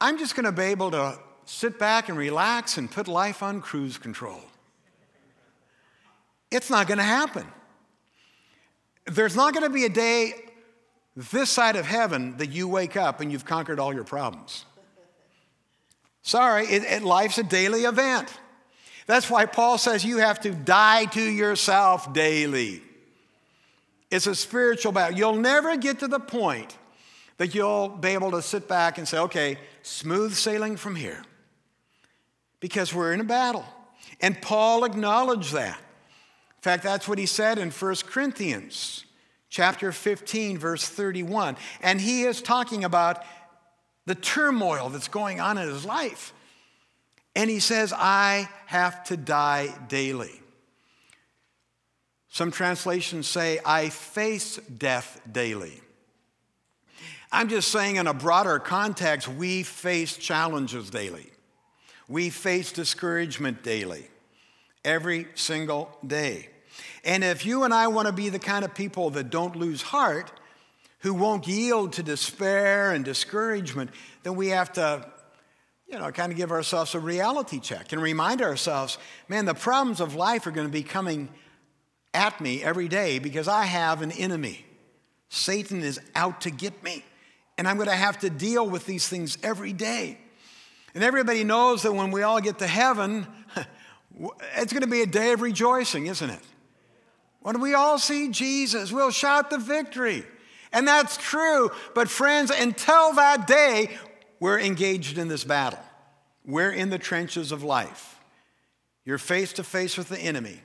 I'm 0.00 0.16
just 0.16 0.34
going 0.34 0.46
to 0.46 0.52
be 0.52 0.62
able 0.62 0.90
to 0.92 1.18
sit 1.44 1.78
back 1.78 2.08
and 2.08 2.16
relax 2.16 2.78
and 2.78 2.90
put 2.90 3.08
life 3.08 3.42
on 3.42 3.60
cruise 3.60 3.98
control. 3.98 4.40
It's 6.50 6.70
not 6.70 6.86
going 6.86 6.96
to 6.96 7.04
happen. 7.04 7.46
There's 9.10 9.36
not 9.36 9.54
going 9.54 9.64
to 9.64 9.70
be 9.70 9.84
a 9.84 9.88
day 9.88 10.34
this 11.16 11.50
side 11.50 11.76
of 11.76 11.84
heaven 11.84 12.36
that 12.36 12.50
you 12.50 12.68
wake 12.68 12.96
up 12.96 13.20
and 13.20 13.32
you've 13.32 13.44
conquered 13.44 13.80
all 13.80 13.92
your 13.92 14.04
problems. 14.04 14.64
Sorry, 16.22 16.66
it, 16.66 16.84
it, 16.84 17.02
life's 17.02 17.38
a 17.38 17.42
daily 17.42 17.84
event. 17.84 18.28
That's 19.06 19.30
why 19.30 19.46
Paul 19.46 19.78
says 19.78 20.04
you 20.04 20.18
have 20.18 20.40
to 20.40 20.50
die 20.50 21.06
to 21.06 21.22
yourself 21.22 22.12
daily. 22.12 22.82
It's 24.10 24.26
a 24.26 24.34
spiritual 24.34 24.92
battle. 24.92 25.16
You'll 25.16 25.36
never 25.36 25.76
get 25.76 26.00
to 26.00 26.08
the 26.08 26.20
point 26.20 26.76
that 27.38 27.54
you'll 27.54 27.88
be 27.88 28.10
able 28.10 28.32
to 28.32 28.42
sit 28.42 28.68
back 28.68 28.98
and 28.98 29.08
say, 29.08 29.18
okay, 29.18 29.58
smooth 29.82 30.34
sailing 30.34 30.76
from 30.76 30.94
here. 30.94 31.22
Because 32.60 32.92
we're 32.92 33.12
in 33.12 33.20
a 33.20 33.24
battle. 33.24 33.64
And 34.20 34.40
Paul 34.42 34.84
acknowledged 34.84 35.52
that. 35.54 35.80
In 36.58 36.62
fact, 36.62 36.82
that's 36.82 37.06
what 37.06 37.18
he 37.18 37.26
said 37.26 37.58
in 37.58 37.70
1 37.70 37.94
Corinthians 38.06 39.04
chapter 39.48 39.92
15 39.92 40.58
verse 40.58 40.88
31. 40.88 41.56
And 41.80 42.00
he 42.00 42.22
is 42.22 42.42
talking 42.42 42.82
about 42.82 43.24
the 44.06 44.16
turmoil 44.16 44.88
that's 44.88 45.06
going 45.06 45.38
on 45.40 45.56
in 45.56 45.68
his 45.68 45.84
life. 45.84 46.32
And 47.36 47.48
he 47.48 47.60
says, 47.60 47.92
"I 47.92 48.48
have 48.66 49.04
to 49.04 49.16
die 49.16 49.68
daily." 49.86 50.42
Some 52.28 52.50
translations 52.50 53.28
say, 53.28 53.60
"I 53.64 53.90
face 53.90 54.56
death 54.56 55.20
daily." 55.30 55.80
I'm 57.30 57.48
just 57.48 57.70
saying, 57.70 57.96
in 57.96 58.06
a 58.06 58.14
broader 58.14 58.58
context, 58.58 59.28
we 59.28 59.62
face 59.62 60.16
challenges 60.16 60.90
daily. 60.90 61.30
We 62.08 62.30
face 62.30 62.72
discouragement 62.72 63.62
daily 63.62 64.08
every 64.84 65.26
single 65.34 65.96
day. 66.06 66.48
And 67.04 67.24
if 67.24 67.46
you 67.46 67.64
and 67.64 67.72
I 67.72 67.88
want 67.88 68.06
to 68.06 68.12
be 68.12 68.28
the 68.28 68.38
kind 68.38 68.64
of 68.64 68.74
people 68.74 69.10
that 69.10 69.30
don't 69.30 69.56
lose 69.56 69.82
heart, 69.82 70.32
who 71.00 71.14
won't 71.14 71.46
yield 71.46 71.92
to 71.94 72.02
despair 72.02 72.92
and 72.92 73.04
discouragement, 73.04 73.90
then 74.24 74.34
we 74.34 74.48
have 74.48 74.72
to, 74.72 75.06
you 75.86 75.98
know, 75.98 76.10
kind 76.10 76.32
of 76.32 76.36
give 76.36 76.50
ourselves 76.50 76.94
a 76.94 77.00
reality 77.00 77.60
check 77.60 77.92
and 77.92 78.02
remind 78.02 78.42
ourselves, 78.42 78.98
man, 79.28 79.44
the 79.44 79.54
problems 79.54 80.00
of 80.00 80.14
life 80.14 80.46
are 80.46 80.50
going 80.50 80.66
to 80.66 80.72
be 80.72 80.82
coming 80.82 81.28
at 82.14 82.40
me 82.40 82.62
every 82.62 82.88
day 82.88 83.18
because 83.18 83.46
I 83.46 83.64
have 83.64 84.02
an 84.02 84.10
enemy. 84.10 84.64
Satan 85.28 85.82
is 85.82 86.00
out 86.14 86.40
to 86.42 86.50
get 86.50 86.82
me. 86.82 87.04
And 87.56 87.66
I'm 87.66 87.76
going 87.76 87.88
to 87.88 87.94
have 87.94 88.18
to 88.20 88.30
deal 88.30 88.68
with 88.68 88.86
these 88.86 89.08
things 89.08 89.36
every 89.42 89.72
day. 89.72 90.18
And 90.94 91.04
everybody 91.04 91.44
knows 91.44 91.82
that 91.82 91.92
when 91.92 92.10
we 92.10 92.22
all 92.22 92.40
get 92.40 92.58
to 92.60 92.66
heaven, 92.66 93.26
It's 94.56 94.72
going 94.72 94.82
to 94.82 94.88
be 94.88 95.02
a 95.02 95.06
day 95.06 95.32
of 95.32 95.40
rejoicing, 95.40 96.06
isn't 96.06 96.30
it? 96.30 96.40
When 97.40 97.60
we 97.60 97.74
all 97.74 97.98
see 97.98 98.30
Jesus, 98.30 98.92
we'll 98.92 99.10
shout 99.10 99.50
the 99.50 99.58
victory. 99.58 100.24
And 100.72 100.86
that's 100.86 101.16
true. 101.16 101.70
But, 101.94 102.08
friends, 102.08 102.50
until 102.50 103.14
that 103.14 103.46
day, 103.46 103.96
we're 104.40 104.60
engaged 104.60 105.18
in 105.18 105.28
this 105.28 105.44
battle. 105.44 105.78
We're 106.44 106.70
in 106.70 106.90
the 106.90 106.98
trenches 106.98 107.52
of 107.52 107.62
life. 107.62 108.18
You're 109.04 109.18
face 109.18 109.52
to 109.54 109.64
face 109.64 109.96
with 109.96 110.08
the 110.08 110.18
enemy. 110.18 110.60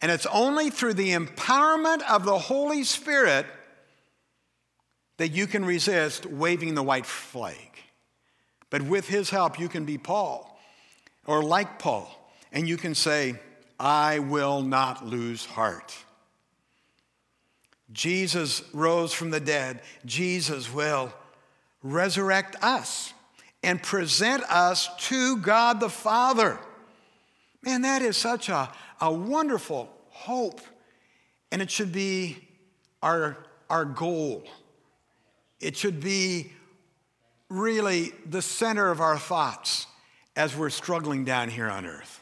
And 0.00 0.10
it's 0.10 0.26
only 0.26 0.70
through 0.70 0.94
the 0.94 1.12
empowerment 1.12 2.02
of 2.08 2.24
the 2.24 2.38
Holy 2.38 2.84
Spirit 2.84 3.46
that 5.18 5.28
you 5.28 5.46
can 5.46 5.64
resist 5.64 6.26
waving 6.26 6.74
the 6.74 6.82
white 6.82 7.06
flag. 7.06 7.56
But 8.70 8.82
with 8.82 9.08
his 9.08 9.30
help, 9.30 9.58
you 9.58 9.68
can 9.68 9.84
be 9.84 9.98
Paul 9.98 10.58
or 11.26 11.42
like 11.42 11.78
Paul 11.78 12.17
and 12.52 12.68
you 12.68 12.76
can 12.76 12.94
say, 12.94 13.34
I 13.78 14.18
will 14.18 14.62
not 14.62 15.06
lose 15.06 15.44
heart. 15.44 15.96
Jesus 17.92 18.62
rose 18.72 19.12
from 19.12 19.30
the 19.30 19.40
dead. 19.40 19.80
Jesus 20.04 20.72
will 20.72 21.12
resurrect 21.82 22.56
us 22.62 23.12
and 23.62 23.82
present 23.82 24.42
us 24.44 24.88
to 25.08 25.38
God 25.38 25.80
the 25.80 25.88
Father. 25.88 26.58
Man, 27.62 27.82
that 27.82 28.02
is 28.02 28.16
such 28.16 28.48
a, 28.48 28.70
a 29.00 29.12
wonderful 29.12 29.88
hope. 30.10 30.60
And 31.50 31.62
it 31.62 31.70
should 31.70 31.92
be 31.92 32.46
our, 33.02 33.38
our 33.70 33.84
goal. 33.84 34.44
It 35.60 35.76
should 35.76 36.00
be 36.00 36.52
really 37.48 38.12
the 38.26 38.42
center 38.42 38.90
of 38.90 39.00
our 39.00 39.18
thoughts 39.18 39.86
as 40.36 40.54
we're 40.54 40.70
struggling 40.70 41.24
down 41.24 41.48
here 41.48 41.68
on 41.68 41.86
earth. 41.86 42.20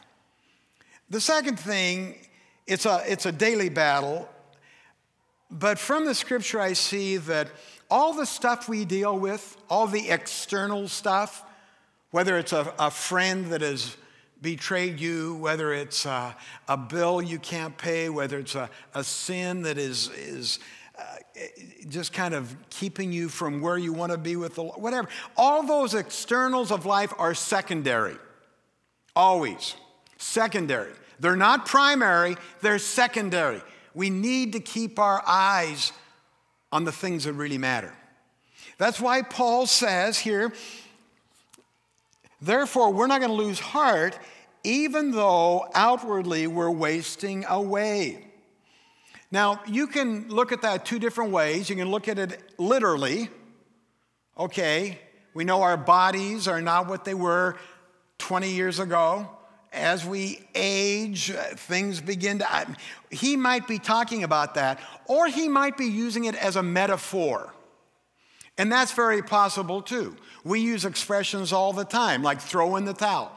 The 1.09 1.21
second 1.21 1.57
thing, 1.57 2.15
it's 2.65 2.85
a, 2.85 3.01
it's 3.07 3.25
a 3.25 3.31
daily 3.31 3.69
battle, 3.69 4.27
but 5.49 5.79
from 5.79 6.05
the 6.05 6.13
scripture, 6.13 6.59
I 6.59 6.73
see 6.73 7.17
that 7.17 7.47
all 7.89 8.13
the 8.13 8.25
stuff 8.25 8.67
we 8.67 8.83
deal 8.83 9.17
with, 9.17 9.55
all 9.69 9.87
the 9.87 10.09
external 10.09 10.89
stuff, 10.89 11.43
whether 12.11 12.37
it's 12.37 12.51
a, 12.51 12.73
a 12.77 12.91
friend 12.91 13.47
that 13.47 13.61
has 13.61 13.95
betrayed 14.41 14.99
you, 14.99 15.35
whether 15.35 15.73
it's 15.73 16.05
a, 16.05 16.35
a, 16.67 16.77
bill 16.77 17.21
you 17.21 17.39
can't 17.39 17.77
pay, 17.77 18.09
whether 18.09 18.39
it's 18.39 18.55
a, 18.55 18.69
a 18.93 19.03
sin 19.03 19.61
that 19.63 19.77
is, 19.77 20.09
is 20.09 20.59
uh, 20.97 21.03
just 21.87 22.11
kind 22.11 22.33
of 22.33 22.55
keeping 22.69 23.11
you 23.11 23.29
from 23.29 23.61
where 23.61 23.77
you 23.77 23.93
want 23.93 24.11
to 24.11 24.17
be 24.17 24.35
with 24.35 24.55
the 24.55 24.63
whatever. 24.63 25.07
All 25.37 25.63
those 25.63 25.93
externals 25.93 26.71
of 26.71 26.85
life 26.85 27.13
are 27.17 27.33
secondary. 27.33 28.17
Always. 29.15 29.75
Secondary. 30.17 30.93
They're 31.19 31.35
not 31.35 31.65
primary, 31.65 32.37
they're 32.61 32.79
secondary. 32.79 33.61
We 33.93 34.09
need 34.09 34.53
to 34.53 34.59
keep 34.59 34.99
our 34.99 35.23
eyes 35.25 35.91
on 36.71 36.83
the 36.83 36.91
things 36.91 37.23
that 37.23 37.33
really 37.33 37.57
matter. 37.57 37.93
That's 38.77 38.99
why 38.99 39.23
Paul 39.23 39.65
says 39.65 40.19
here, 40.19 40.53
therefore, 42.41 42.93
we're 42.93 43.07
not 43.07 43.21
going 43.21 43.31
to 43.31 43.37
lose 43.37 43.59
heart, 43.59 44.17
even 44.63 45.11
though 45.11 45.67
outwardly 45.73 46.45
we're 46.45 46.69
wasting 46.69 47.45
away. 47.45 48.23
Now, 49.31 49.61
you 49.67 49.87
can 49.87 50.29
look 50.29 50.51
at 50.51 50.61
that 50.61 50.85
two 50.85 50.99
different 50.99 51.31
ways. 51.31 51.69
You 51.69 51.75
can 51.75 51.89
look 51.89 52.07
at 52.07 52.19
it 52.19 52.41
literally. 52.57 53.29
Okay, 54.37 54.99
we 55.33 55.43
know 55.43 55.63
our 55.63 55.77
bodies 55.77 56.47
are 56.47 56.61
not 56.61 56.87
what 56.87 57.03
they 57.03 57.13
were 57.13 57.57
20 58.19 58.51
years 58.51 58.79
ago. 58.79 59.29
As 59.77 60.05
we 60.05 60.39
age, 60.55 61.31
uh, 61.31 61.43
things 61.55 62.01
begin 62.01 62.39
to. 62.39 62.75
He 63.09 63.37
might 63.37 63.67
be 63.67 63.79
talking 63.79 64.23
about 64.23 64.55
that, 64.55 64.79
or 65.05 65.27
he 65.27 65.47
might 65.47 65.77
be 65.77 65.85
using 65.85 66.25
it 66.25 66.35
as 66.35 66.55
a 66.55 66.63
metaphor. 66.63 67.53
And 68.57 68.71
that's 68.71 68.91
very 68.91 69.21
possible 69.21 69.81
too. 69.81 70.17
We 70.43 70.59
use 70.59 70.83
expressions 70.83 71.53
all 71.53 71.73
the 71.73 71.85
time, 71.85 72.23
like 72.23 72.41
throw 72.41 72.75
in 72.75 72.85
the 72.85 72.93
towel. 72.93 73.31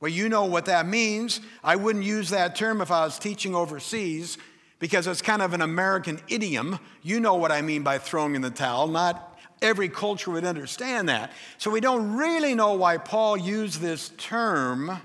Well, 0.00 0.10
you 0.10 0.28
know 0.28 0.44
what 0.44 0.66
that 0.66 0.86
means. 0.86 1.40
I 1.62 1.76
wouldn't 1.76 2.04
use 2.04 2.30
that 2.30 2.54
term 2.54 2.80
if 2.80 2.90
I 2.90 3.04
was 3.04 3.18
teaching 3.18 3.54
overseas 3.54 4.38
because 4.78 5.06
it's 5.06 5.22
kind 5.22 5.42
of 5.42 5.54
an 5.54 5.62
American 5.62 6.20
idiom. 6.28 6.78
You 7.02 7.20
know 7.20 7.34
what 7.34 7.50
I 7.50 7.62
mean 7.62 7.82
by 7.82 7.98
throwing 7.98 8.34
in 8.34 8.42
the 8.42 8.50
towel. 8.50 8.86
Not 8.86 9.38
every 9.60 9.88
culture 9.88 10.30
would 10.30 10.44
understand 10.44 11.08
that. 11.08 11.32
So 11.58 11.70
we 11.70 11.80
don't 11.80 12.16
really 12.16 12.54
know 12.54 12.74
why 12.74 12.98
Paul 12.98 13.36
used 13.36 13.80
this 13.80 14.10
term, 14.10 15.00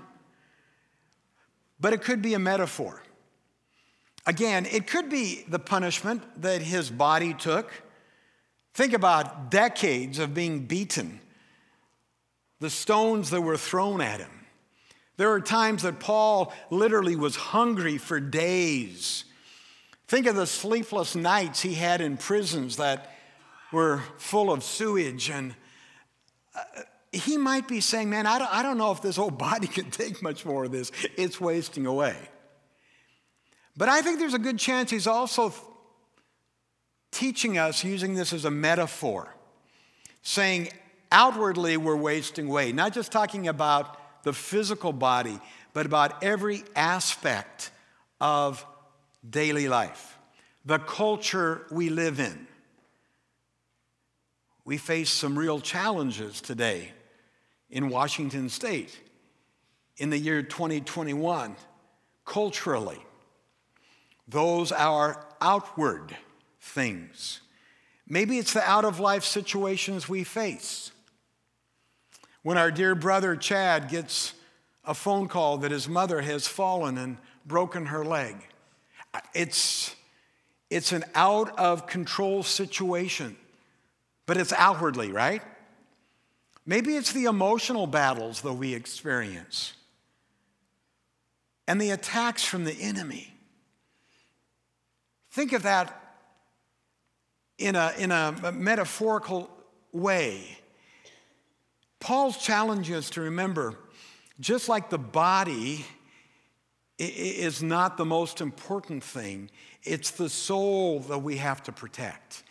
but 1.84 1.92
it 1.92 2.00
could 2.00 2.22
be 2.22 2.32
a 2.32 2.38
metaphor. 2.38 3.02
Again, 4.24 4.64
it 4.64 4.86
could 4.86 5.10
be 5.10 5.44
the 5.46 5.58
punishment 5.58 6.22
that 6.40 6.62
his 6.62 6.88
body 6.88 7.34
took. 7.34 7.70
Think 8.72 8.94
about 8.94 9.50
decades 9.50 10.18
of 10.18 10.32
being 10.32 10.64
beaten, 10.64 11.20
the 12.58 12.70
stones 12.70 13.28
that 13.28 13.42
were 13.42 13.58
thrown 13.58 14.00
at 14.00 14.20
him. 14.20 14.46
There 15.18 15.30
are 15.32 15.40
times 15.40 15.82
that 15.82 16.00
Paul 16.00 16.54
literally 16.70 17.16
was 17.16 17.36
hungry 17.36 17.98
for 17.98 18.18
days 18.18 19.24
Think 20.06 20.26
of 20.26 20.36
the 20.36 20.46
sleepless 20.46 21.14
nights 21.14 21.62
he 21.62 21.74
had 21.74 22.00
in 22.00 22.16
prisons 22.16 22.76
that 22.76 23.10
were 23.72 24.02
full 24.18 24.52
of 24.52 24.62
sewage. 24.62 25.30
And 25.30 25.54
uh, 26.54 26.82
he 27.14 27.36
might 27.36 27.68
be 27.68 27.80
saying, 27.80 28.10
Man, 28.10 28.26
I 28.26 28.38
don't, 28.38 28.52
I 28.52 28.62
don't 28.62 28.78
know 28.78 28.90
if 28.92 29.00
this 29.00 29.18
old 29.18 29.38
body 29.38 29.66
can 29.78 29.90
take 29.90 30.22
much 30.22 30.44
more 30.44 30.64
of 30.64 30.72
this. 30.72 30.90
It's 31.16 31.40
wasting 31.40 31.86
away. 31.86 32.16
But 33.76 33.88
I 33.88 34.02
think 34.02 34.18
there's 34.18 34.34
a 34.34 34.38
good 34.38 34.58
chance 34.58 34.90
he's 34.90 35.06
also 35.06 35.52
teaching 37.10 37.58
us 37.58 37.82
using 37.82 38.14
this 38.14 38.32
as 38.32 38.44
a 38.44 38.50
metaphor, 38.50 39.34
saying 40.22 40.68
outwardly 41.10 41.76
we're 41.76 41.96
wasting 41.96 42.48
away, 42.48 42.72
not 42.72 42.92
just 42.92 43.10
talking 43.10 43.48
about 43.48 43.98
the 44.24 44.32
physical 44.32 44.92
body, 44.92 45.38
but 45.72 45.86
about 45.86 46.22
every 46.22 46.62
aspect 46.76 47.70
of 48.20 48.64
daily 49.28 49.68
life, 49.68 50.18
the 50.64 50.78
culture 50.78 51.66
we 51.70 51.88
live 51.88 52.20
in. 52.20 52.46
We 54.64 54.78
face 54.78 55.10
some 55.10 55.38
real 55.38 55.60
challenges 55.60 56.40
today 56.40 56.92
in 57.74 57.90
Washington 57.90 58.48
state 58.48 58.98
in 59.98 60.08
the 60.08 60.16
year 60.16 60.42
2021, 60.42 61.56
culturally. 62.24 63.00
Those 64.28 64.72
are 64.72 65.26
outward 65.40 66.16
things. 66.60 67.40
Maybe 68.08 68.38
it's 68.38 68.52
the 68.52 68.62
out 68.62 68.84
of 68.84 69.00
life 69.00 69.24
situations 69.24 70.08
we 70.08 70.22
face. 70.22 70.92
When 72.42 72.56
our 72.56 72.70
dear 72.70 72.94
brother 72.94 73.34
Chad 73.34 73.88
gets 73.88 74.34
a 74.84 74.94
phone 74.94 75.26
call 75.26 75.58
that 75.58 75.72
his 75.72 75.88
mother 75.88 76.20
has 76.20 76.46
fallen 76.46 76.96
and 76.96 77.16
broken 77.44 77.86
her 77.86 78.04
leg. 78.04 78.36
It's, 79.34 79.96
it's 80.70 80.92
an 80.92 81.04
out 81.14 81.58
of 81.58 81.86
control 81.86 82.42
situation, 82.42 83.36
but 84.26 84.36
it's 84.36 84.52
outwardly, 84.52 85.10
right? 85.10 85.42
Maybe 86.66 86.96
it's 86.96 87.12
the 87.12 87.24
emotional 87.24 87.86
battles 87.86 88.40
that 88.40 88.54
we 88.54 88.74
experience 88.74 89.74
and 91.66 91.80
the 91.80 91.90
attacks 91.90 92.44
from 92.44 92.64
the 92.64 92.76
enemy. 92.80 93.34
Think 95.30 95.52
of 95.52 95.62
that 95.62 96.00
in 97.58 97.76
a, 97.76 97.92
in 97.98 98.10
a 98.10 98.52
metaphorical 98.52 99.50
way. 99.92 100.58
Paul's 102.00 102.38
challenge 102.38 102.90
is 102.90 103.10
to 103.10 103.22
remember 103.22 103.76
just 104.40 104.68
like 104.68 104.90
the 104.90 104.98
body 104.98 105.84
is 106.98 107.62
not 107.62 107.96
the 107.96 108.04
most 108.04 108.40
important 108.40 109.02
thing. 109.02 109.50
It's 109.82 110.10
the 110.12 110.28
soul 110.28 111.00
that 111.00 111.18
we 111.18 111.36
have 111.38 111.62
to 111.64 111.72
protect. 111.72 112.42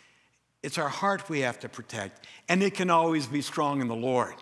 It's 0.64 0.78
our 0.78 0.88
heart 0.88 1.28
we 1.28 1.40
have 1.40 1.60
to 1.60 1.68
protect, 1.68 2.26
and 2.48 2.62
it 2.62 2.72
can 2.72 2.88
always 2.88 3.26
be 3.26 3.42
strong 3.42 3.82
in 3.82 3.86
the 3.86 3.94
Lord. 3.94 4.34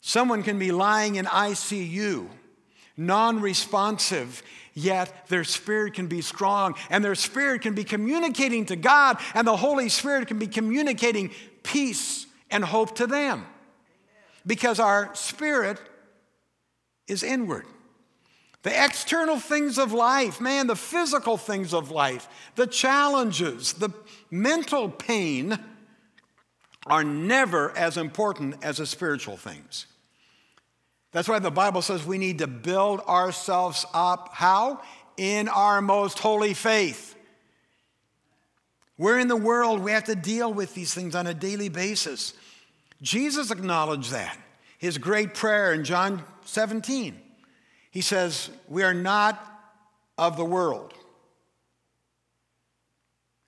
Someone 0.00 0.42
can 0.42 0.58
be 0.58 0.72
lying 0.72 1.14
in 1.14 1.24
ICU, 1.26 2.28
non 2.96 3.40
responsive, 3.40 4.42
yet 4.74 5.28
their 5.28 5.44
spirit 5.44 5.94
can 5.94 6.08
be 6.08 6.20
strong, 6.20 6.74
and 6.90 7.04
their 7.04 7.14
spirit 7.14 7.62
can 7.62 7.76
be 7.76 7.84
communicating 7.84 8.66
to 8.66 8.74
God, 8.74 9.20
and 9.34 9.46
the 9.46 9.56
Holy 9.56 9.88
Spirit 9.88 10.26
can 10.26 10.40
be 10.40 10.48
communicating 10.48 11.30
peace 11.62 12.26
and 12.50 12.64
hope 12.64 12.96
to 12.96 13.06
them. 13.06 13.46
Because 14.44 14.80
our 14.80 15.14
spirit 15.14 15.78
is 17.06 17.22
inward. 17.22 17.66
The 18.66 18.84
external 18.84 19.38
things 19.38 19.78
of 19.78 19.92
life, 19.92 20.40
man, 20.40 20.66
the 20.66 20.74
physical 20.74 21.36
things 21.36 21.72
of 21.72 21.92
life, 21.92 22.28
the 22.56 22.66
challenges, 22.66 23.74
the 23.74 23.90
mental 24.28 24.88
pain 24.88 25.56
are 26.84 27.04
never 27.04 27.70
as 27.78 27.96
important 27.96 28.56
as 28.64 28.78
the 28.78 28.86
spiritual 28.86 29.36
things. 29.36 29.86
That's 31.12 31.28
why 31.28 31.38
the 31.38 31.52
Bible 31.52 31.80
says 31.80 32.04
we 32.04 32.18
need 32.18 32.38
to 32.38 32.48
build 32.48 33.02
ourselves 33.02 33.86
up. 33.94 34.30
How? 34.32 34.82
In 35.16 35.48
our 35.48 35.80
most 35.80 36.18
holy 36.18 36.52
faith. 36.52 37.14
We're 38.98 39.20
in 39.20 39.28
the 39.28 39.36
world, 39.36 39.78
we 39.78 39.92
have 39.92 40.06
to 40.06 40.16
deal 40.16 40.52
with 40.52 40.74
these 40.74 40.92
things 40.92 41.14
on 41.14 41.28
a 41.28 41.34
daily 41.34 41.68
basis. 41.68 42.34
Jesus 43.00 43.52
acknowledged 43.52 44.10
that. 44.10 44.36
His 44.78 44.98
great 44.98 45.34
prayer 45.34 45.72
in 45.72 45.84
John 45.84 46.24
17. 46.46 47.22
He 47.96 48.02
says, 48.02 48.50
We 48.68 48.82
are 48.82 48.92
not 48.92 49.42
of 50.18 50.36
the 50.36 50.44
world. 50.44 50.92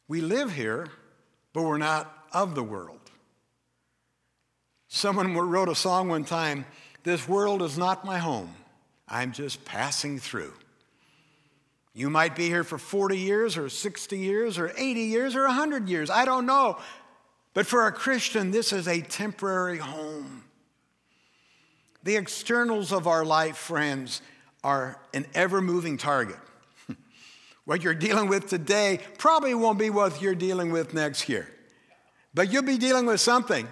We 0.09 0.23
live 0.23 0.51
here, 0.51 0.89
but 1.53 1.65
we're 1.65 1.77
not 1.77 2.11
of 2.33 2.55
the 2.55 2.63
world. 2.63 2.99
Someone 4.89 5.37
wrote 5.37 5.69
a 5.69 5.75
song 5.75 6.09
one 6.09 6.25
time 6.25 6.65
This 7.03 7.29
world 7.29 7.61
is 7.61 7.77
not 7.77 8.07
my 8.07 8.17
home. 8.17 8.55
I'm 9.07 9.33
just 9.33 9.67
passing 9.67 10.19
through. 10.19 10.55
You 11.93 12.09
might 12.09 12.35
be 12.35 12.47
here 12.47 12.65
for 12.65 12.79
40 12.79 13.19
years 13.19 13.59
or 13.59 13.69
60 13.69 14.17
years 14.17 14.57
or 14.57 14.73
80 14.79 15.01
years 15.03 15.37
or 15.37 15.43
100 15.43 15.91
years. 15.91 16.09
I 16.09 16.25
don't 16.25 16.47
know. 16.47 16.79
But 17.53 17.67
for 17.67 17.87
a 17.87 17.93
Christian, 17.93 18.51
this 18.51 18.73
is 18.73 18.89
a 18.89 19.03
temporary 19.03 19.77
home. 19.77 20.45
The 22.03 22.17
externals 22.17 22.95
of 22.95 23.07
our 23.07 23.27
life, 23.27 23.59
friends, 23.59 24.23
are 24.65 25.01
an 25.15 25.27
ever 25.35 25.61
moving 25.61 25.97
target. 25.97 26.39
what 27.65 27.83
you're 27.83 27.95
dealing 27.95 28.29
with 28.29 28.49
today 28.49 29.01
probably 29.19 29.55
won't 29.55 29.79
be 29.79 29.91
what 29.91 30.21
you're 30.21 30.35
dealing 30.35 30.73
with 30.73 30.95
next 30.95 31.29
year. 31.29 31.49
But 32.35 32.53
you'll 32.53 32.63
be 32.63 32.79
dealing 32.79 33.07
with 33.07 33.21
something. 33.21 33.69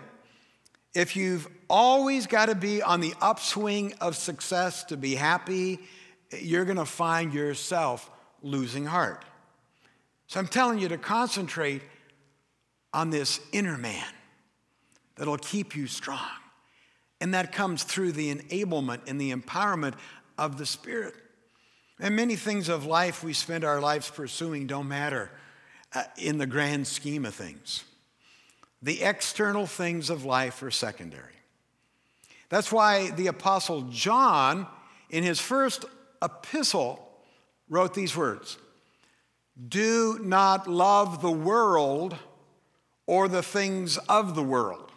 If 0.95 1.15
you've 1.17 1.47
always 1.69 2.27
got 2.27 2.47
to 2.47 2.55
be 2.55 2.83
on 2.83 3.01
the 3.01 3.15
upswing 3.21 3.95
of 4.01 4.17
success 4.17 4.85
to 4.85 4.97
be 4.97 5.15
happy, 5.15 5.81
you're 6.33 6.65
going 6.65 6.79
to 6.79 6.87
find 6.87 7.35
yourself 7.35 8.11
losing 8.43 8.87
heart. 8.87 9.25
So 10.27 10.41
I'm 10.41 10.49
telling 10.49 10.79
you 10.79 10.89
to 10.89 10.99
concentrate 10.99 11.83
on 12.93 13.11
this 13.11 13.41
inner 13.53 13.77
man 13.77 14.05
that'll 15.17 15.39
keep 15.39 15.77
you 15.77 15.87
strong. 15.87 16.19
And 17.21 17.35
that 17.35 17.53
comes 17.53 17.83
through 17.83 18.13
the 18.13 18.35
enablement 18.35 19.01
and 19.07 19.21
the 19.21 19.33
empowerment 19.33 19.95
of 20.39 20.59
the 20.59 20.67
Spirit. 20.67 21.15
And 21.99 22.15
many 22.15 22.37
things 22.37 22.69
of 22.69 22.85
life 22.85 23.25
we 23.25 23.33
spend 23.33 23.65
our 23.65 23.81
lives 23.81 24.11
pursuing 24.11 24.67
don't 24.67 24.89
matter 24.89 25.31
uh, 25.95 26.05
in 26.19 26.39
the 26.39 26.47
grand 26.47 26.87
scheme 26.87 27.25
of 27.25 27.35
things. 27.35 27.85
The 28.83 29.03
external 29.03 29.67
things 29.67 30.11
of 30.11 30.25
life 30.25 30.63
are 30.63 30.71
secondary. 30.71 31.33
That's 32.49 32.71
why 32.71 33.11
the 33.11 33.29
Apostle 33.29 33.83
John, 33.91 34.67
in 35.11 35.25
his 35.25 35.41
first 35.41 35.85
epistle, 36.23 37.03
wrote 37.69 37.95
these 37.95 38.17
words 38.17 38.59
Do 39.69 40.19
not 40.23 40.69
love 40.69 41.23
the 41.23 41.31
world 41.31 42.15
or 43.07 43.29
the 43.29 43.43
things 43.43 43.97
of 44.09 44.35
the 44.35 44.43
world. 44.43 44.93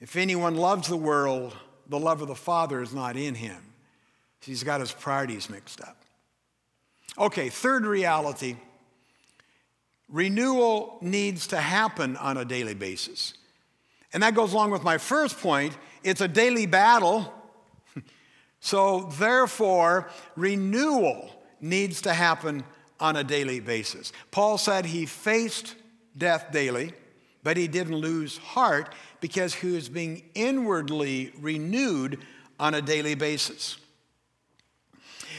If 0.00 0.14
anyone 0.14 0.54
loves 0.54 0.88
the 0.88 0.96
world, 0.96 1.56
the 1.88 1.98
love 1.98 2.22
of 2.22 2.28
the 2.28 2.34
Father 2.34 2.82
is 2.82 2.92
not 2.92 3.16
in 3.16 3.34
him. 3.34 3.62
He's 4.40 4.62
got 4.62 4.80
his 4.80 4.92
priorities 4.92 5.50
mixed 5.50 5.80
up. 5.80 5.96
Okay, 7.18 7.48
third 7.48 7.84
reality 7.84 8.56
renewal 10.08 10.96
needs 11.02 11.48
to 11.48 11.58
happen 11.58 12.16
on 12.16 12.36
a 12.38 12.44
daily 12.44 12.74
basis. 12.74 13.34
And 14.12 14.22
that 14.22 14.34
goes 14.34 14.54
along 14.54 14.70
with 14.70 14.82
my 14.82 14.98
first 14.98 15.38
point 15.38 15.76
it's 16.04 16.20
a 16.20 16.28
daily 16.28 16.66
battle. 16.66 17.32
so, 18.60 19.10
therefore, 19.18 20.08
renewal 20.36 21.30
needs 21.60 22.02
to 22.02 22.14
happen 22.14 22.64
on 23.00 23.16
a 23.16 23.24
daily 23.24 23.60
basis. 23.60 24.12
Paul 24.30 24.58
said 24.58 24.86
he 24.86 25.06
faced 25.06 25.74
death 26.16 26.50
daily, 26.52 26.92
but 27.42 27.56
he 27.56 27.68
didn't 27.68 27.96
lose 27.96 28.38
heart 28.38 28.94
because 29.20 29.54
he 29.54 29.68
was 29.68 29.88
being 29.88 30.22
inwardly 30.34 31.32
renewed 31.40 32.20
on 32.58 32.74
a 32.74 32.82
daily 32.82 33.14
basis. 33.14 33.78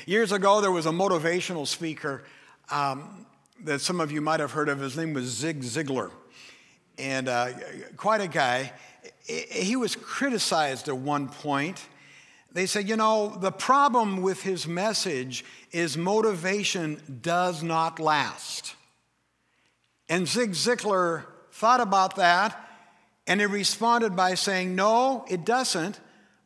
Years 0.06 0.32
ago, 0.32 0.62
there 0.62 0.72
was 0.72 0.86
a 0.86 0.92
motivational 0.92 1.68
speaker 1.68 2.24
um, 2.72 3.26
that 3.64 3.82
some 3.82 4.00
of 4.00 4.12
you 4.12 4.22
might 4.22 4.40
have 4.40 4.52
heard 4.52 4.70
of. 4.70 4.80
His 4.80 4.98
name 4.98 5.14
was 5.14 5.26
Zig 5.26 5.62
Ziglar 5.62 6.12
and 6.98 7.28
uh, 7.28 7.50
quite 7.96 8.22
a 8.22 8.28
guy. 8.28 8.72
He 9.26 9.76
was 9.76 9.96
criticized 9.96 10.88
at 10.90 10.98
one 10.98 11.30
point. 11.30 11.86
They 12.52 12.66
said, 12.66 12.90
you 12.90 12.96
know, 12.96 13.30
the 13.40 13.52
problem 13.52 14.22
with 14.22 14.42
his 14.42 14.68
message 14.68 15.46
is 15.72 15.98
motivation 15.98 17.20
does 17.22 17.62
not 17.62 18.00
last. 18.00 18.76
And 20.10 20.28
Zig 20.28 20.52
Ziglar 20.52 21.26
thought 21.52 21.82
about 21.82 22.16
that 22.16 22.69
and 23.30 23.40
he 23.40 23.46
responded 23.46 24.16
by 24.16 24.34
saying, 24.34 24.76
no, 24.76 25.24
it 25.30 25.46
doesn't, 25.46 26.00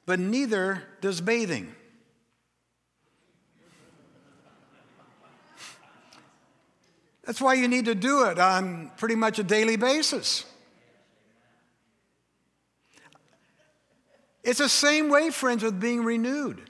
but 0.05 0.19
neither 0.19 0.83
does 0.99 1.21
bathing. 1.21 1.73
That's 7.23 7.39
why 7.39 7.53
you 7.53 7.69
need 7.69 7.85
to 7.85 7.95
do 7.95 8.25
it 8.25 8.37
on 8.37 8.91
pretty 8.97 9.15
much 9.15 9.39
a 9.39 9.43
daily 9.43 9.77
basis. 9.77 10.45
It's 14.43 14.59
the 14.59 14.67
same 14.67 15.07
way, 15.07 15.29
friends, 15.29 15.63
with 15.63 15.79
being 15.79 16.03
renewed. 16.03 16.69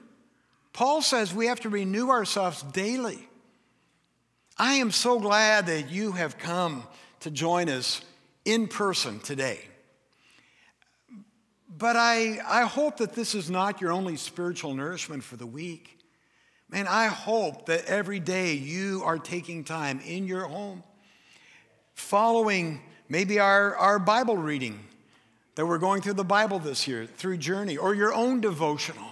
Paul 0.72 1.02
says 1.02 1.34
we 1.34 1.46
have 1.46 1.58
to 1.60 1.68
renew 1.68 2.10
ourselves 2.10 2.62
daily. 2.62 3.28
I 4.56 4.74
am 4.74 4.92
so 4.92 5.18
glad 5.18 5.66
that 5.66 5.90
you 5.90 6.12
have 6.12 6.38
come 6.38 6.84
to 7.20 7.32
join 7.32 7.68
us 7.68 8.00
in 8.44 8.68
person 8.68 9.18
today. 9.18 9.58
But 11.76 11.96
I, 11.96 12.38
I 12.46 12.62
hope 12.62 12.98
that 12.98 13.14
this 13.14 13.34
is 13.34 13.50
not 13.50 13.80
your 13.80 13.90
only 13.90 14.16
spiritual 14.16 14.74
nourishment 14.74 15.24
for 15.24 15.36
the 15.36 15.46
week. 15.46 15.98
Man, 16.70 16.86
I 16.86 17.06
hope 17.06 17.66
that 17.66 17.84
every 17.86 18.20
day 18.20 18.54
you 18.54 19.02
are 19.04 19.18
taking 19.18 19.64
time 19.64 20.00
in 20.06 20.26
your 20.26 20.46
home, 20.46 20.84
following 21.94 22.80
maybe 23.08 23.40
our, 23.40 23.76
our 23.76 23.98
Bible 23.98 24.36
reading 24.36 24.78
that 25.56 25.66
we're 25.66 25.78
going 25.78 26.00
through 26.00 26.14
the 26.14 26.24
Bible 26.24 26.58
this 26.58 26.86
year, 26.86 27.06
through 27.06 27.38
Journey, 27.38 27.76
or 27.76 27.94
your 27.94 28.14
own 28.14 28.40
devotional, 28.40 29.10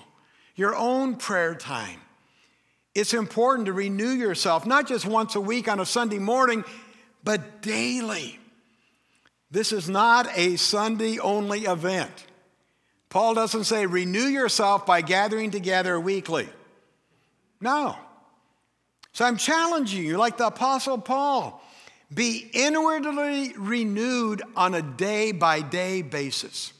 your 0.55 0.75
own 0.75 1.17
prayer 1.17 1.55
time. 1.55 2.01
It's 2.95 3.15
important 3.15 3.67
to 3.67 3.73
renew 3.73 4.11
yourself, 4.11 4.67
not 4.67 4.87
just 4.87 5.07
once 5.07 5.35
a 5.35 5.41
week 5.41 5.67
on 5.67 5.81
a 5.81 5.87
Sunday 5.87 6.19
morning, 6.19 6.65
but 7.25 7.63
daily. 7.63 8.39
This 9.51 9.73
is 9.73 9.89
not 9.89 10.29
a 10.37 10.57
Sunday 10.57 11.19
only 11.19 11.61
event. 11.61 12.27
Paul 13.13 13.35
doesn't 13.35 13.65
say 13.65 13.85
renew 13.85 14.25
yourself 14.25 14.87
by 14.87 15.03
gathering 15.03 15.51
together 15.51 16.01
weekly. 16.01 16.49
No. 17.61 17.95
So 19.13 19.27
I'm 19.27 19.37
challenging 19.37 20.03
you, 20.03 20.17
like 20.17 20.39
the 20.39 20.47
Apostle 20.47 20.97
Paul, 20.97 21.63
be 22.15 22.49
inwardly 22.55 23.53
renewed 23.59 24.41
on 24.57 24.73
a 24.73 24.81
day 24.81 25.33
by 25.33 25.61
day 25.61 26.01
basis. 26.01 26.73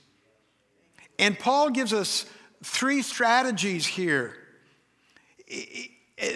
And 1.19 1.39
Paul 1.39 1.69
gives 1.69 1.93
us 1.93 2.25
three 2.65 3.03
strategies 3.03 3.85
here. 3.85 4.35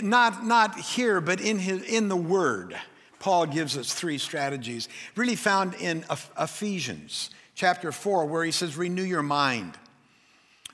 Not, 0.02 0.44
not 0.44 0.78
here, 0.78 1.22
but 1.22 1.40
in, 1.40 1.58
his, 1.58 1.82
in 1.84 2.08
the 2.08 2.16
Word. 2.16 2.78
Paul 3.18 3.46
gives 3.46 3.78
us 3.78 3.94
three 3.94 4.18
strategies, 4.18 4.90
really 5.14 5.36
found 5.36 5.72
in 5.76 6.04
Ephesians 6.38 7.30
chapter 7.54 7.92
4, 7.92 8.26
where 8.26 8.44
he 8.44 8.52
says, 8.52 8.76
Renew 8.76 9.02
your 9.02 9.22
mind. 9.22 9.78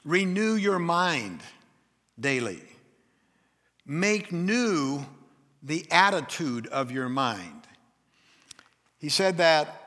Renew 0.04 0.54
your 0.54 0.78
mind 0.78 1.40
daily. 2.18 2.62
Make 3.86 4.32
new 4.32 5.04
the 5.62 5.86
attitude 5.90 6.66
of 6.66 6.90
your 6.90 7.08
mind. 7.08 7.66
He 8.98 9.08
said 9.08 9.38
that 9.38 9.78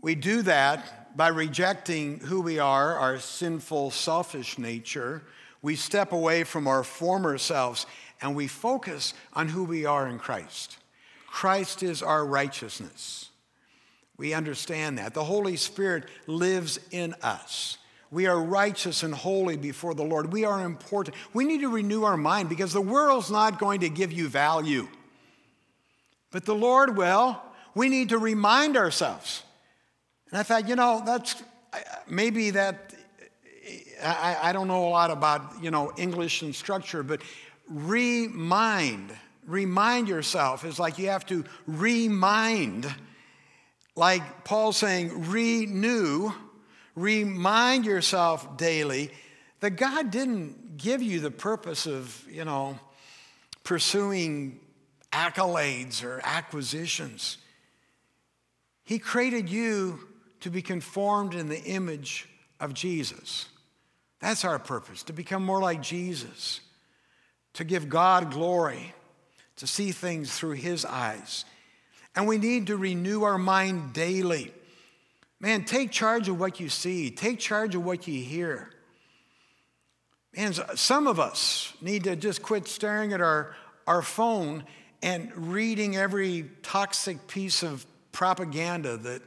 we 0.00 0.14
do 0.14 0.42
that 0.42 1.16
by 1.16 1.28
rejecting 1.28 2.20
who 2.20 2.40
we 2.40 2.58
are, 2.58 2.96
our 2.96 3.18
sinful, 3.18 3.90
selfish 3.90 4.58
nature. 4.58 5.22
We 5.62 5.76
step 5.76 6.12
away 6.12 6.44
from 6.44 6.66
our 6.66 6.84
former 6.84 7.36
selves 7.36 7.86
and 8.22 8.34
we 8.34 8.46
focus 8.46 9.14
on 9.32 9.48
who 9.48 9.64
we 9.64 9.84
are 9.84 10.06
in 10.06 10.18
Christ. 10.18 10.78
Christ 11.26 11.82
is 11.82 12.02
our 12.02 12.24
righteousness. 12.24 13.30
We 14.16 14.34
understand 14.34 14.98
that. 14.98 15.14
The 15.14 15.24
Holy 15.24 15.56
Spirit 15.56 16.04
lives 16.26 16.78
in 16.90 17.14
us. 17.22 17.78
We 18.10 18.26
are 18.26 18.40
righteous 18.40 19.02
and 19.04 19.14
holy 19.14 19.56
before 19.56 19.94
the 19.94 20.02
Lord. 20.02 20.32
We 20.32 20.44
are 20.44 20.64
important. 20.64 21.16
We 21.32 21.44
need 21.44 21.60
to 21.60 21.68
renew 21.68 22.02
our 22.02 22.16
mind 22.16 22.48
because 22.48 22.72
the 22.72 22.80
world's 22.80 23.30
not 23.30 23.60
going 23.60 23.80
to 23.80 23.88
give 23.88 24.10
you 24.10 24.28
value. 24.28 24.88
But 26.32 26.44
the 26.44 26.54
Lord 26.54 26.96
will. 26.96 27.40
We 27.74 27.88
need 27.88 28.08
to 28.08 28.18
remind 28.18 28.76
ourselves. 28.76 29.44
And 30.30 30.38
I 30.38 30.42
thought, 30.42 30.68
you 30.68 30.74
know, 30.74 31.02
that's 31.06 31.40
maybe 32.08 32.50
that, 32.50 32.94
I, 34.02 34.38
I 34.42 34.52
don't 34.52 34.66
know 34.66 34.88
a 34.88 34.90
lot 34.90 35.12
about, 35.12 35.62
you 35.62 35.70
know, 35.70 35.92
English 35.96 36.42
and 36.42 36.52
structure, 36.52 37.04
but 37.04 37.22
remind, 37.68 39.12
remind 39.46 40.08
yourself 40.08 40.64
is 40.64 40.80
like 40.80 40.98
you 40.98 41.10
have 41.10 41.26
to 41.26 41.44
remind, 41.68 42.92
like 43.94 44.44
Paul 44.44 44.72
saying, 44.72 45.30
renew 45.30 46.32
Remind 47.00 47.86
yourself 47.86 48.58
daily 48.58 49.10
that 49.60 49.70
God 49.70 50.10
didn't 50.10 50.76
give 50.76 51.02
you 51.02 51.20
the 51.20 51.30
purpose 51.30 51.86
of, 51.86 52.24
you 52.30 52.44
know, 52.44 52.78
pursuing 53.64 54.60
accolades 55.10 56.04
or 56.04 56.20
acquisitions. 56.22 57.38
He 58.84 58.98
created 58.98 59.48
you 59.48 60.00
to 60.40 60.50
be 60.50 60.60
conformed 60.60 61.34
in 61.34 61.48
the 61.48 61.62
image 61.62 62.28
of 62.60 62.74
Jesus. 62.74 63.46
That's 64.20 64.44
our 64.44 64.58
purpose, 64.58 65.02
to 65.04 65.12
become 65.14 65.44
more 65.44 65.60
like 65.60 65.80
Jesus, 65.82 66.60
to 67.54 67.64
give 67.64 67.88
God 67.88 68.30
glory, 68.30 68.94
to 69.56 69.66
see 69.66 69.92
things 69.92 70.36
through 70.36 70.52
His 70.52 70.84
eyes. 70.84 71.44
And 72.14 72.28
we 72.28 72.36
need 72.36 72.66
to 72.66 72.76
renew 72.76 73.22
our 73.22 73.38
mind 73.38 73.94
daily. 73.94 74.52
Man, 75.40 75.64
take 75.64 75.90
charge 75.90 76.28
of 76.28 76.38
what 76.38 76.60
you 76.60 76.68
see, 76.68 77.10
take 77.10 77.38
charge 77.38 77.74
of 77.74 77.84
what 77.84 78.06
you 78.06 78.22
hear. 78.22 78.70
Man, 80.36 80.52
some 80.76 81.06
of 81.06 81.18
us 81.18 81.72
need 81.80 82.04
to 82.04 82.14
just 82.14 82.42
quit 82.42 82.68
staring 82.68 83.12
at 83.14 83.22
our, 83.22 83.56
our 83.86 84.02
phone 84.02 84.64
and 85.02 85.34
reading 85.34 85.96
every 85.96 86.50
toxic 86.62 87.26
piece 87.26 87.62
of 87.62 87.86
propaganda 88.12 88.98
that 88.98 89.22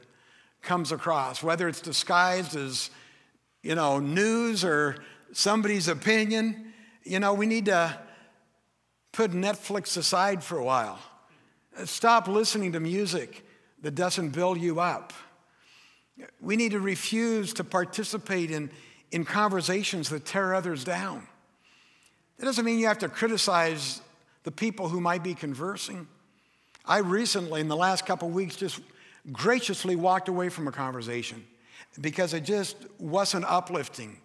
comes 0.62 0.92
across, 0.92 1.42
whether 1.42 1.68
it's 1.68 1.80
disguised 1.80 2.56
as, 2.56 2.90
you 3.62 3.74
know, 3.74 3.98
news 3.98 4.64
or 4.64 4.96
somebody's 5.32 5.88
opinion. 5.88 6.72
You 7.02 7.18
know, 7.18 7.34
we 7.34 7.46
need 7.46 7.66
to 7.66 7.98
put 9.12 9.32
Netflix 9.32 9.96
aside 9.96 10.44
for 10.44 10.58
a 10.58 10.64
while. 10.64 10.98
Stop 11.84 12.28
listening 12.28 12.72
to 12.72 12.80
music 12.80 13.44
that 13.82 13.96
doesn't 13.96 14.30
build 14.30 14.60
you 14.60 14.80
up. 14.80 15.12
We 16.40 16.56
need 16.56 16.72
to 16.72 16.80
refuse 16.80 17.52
to 17.54 17.64
participate 17.64 18.50
in, 18.50 18.70
in 19.10 19.24
conversations 19.24 20.08
that 20.10 20.24
tear 20.24 20.54
others 20.54 20.84
down. 20.84 21.26
That 22.38 22.46
doesn't 22.46 22.64
mean 22.64 22.78
you 22.78 22.86
have 22.86 22.98
to 22.98 23.08
criticize 23.08 24.00
the 24.44 24.50
people 24.50 24.88
who 24.88 25.00
might 25.00 25.22
be 25.22 25.34
conversing. 25.34 26.06
I 26.84 26.98
recently, 26.98 27.60
in 27.60 27.68
the 27.68 27.76
last 27.76 28.06
couple 28.06 28.28
of 28.28 28.34
weeks, 28.34 28.56
just 28.56 28.80
graciously 29.32 29.96
walked 29.96 30.28
away 30.28 30.48
from 30.48 30.68
a 30.68 30.72
conversation 30.72 31.44
because 32.00 32.34
it 32.34 32.44
just 32.44 32.76
wasn't 32.98 33.44
uplifting. 33.46 34.18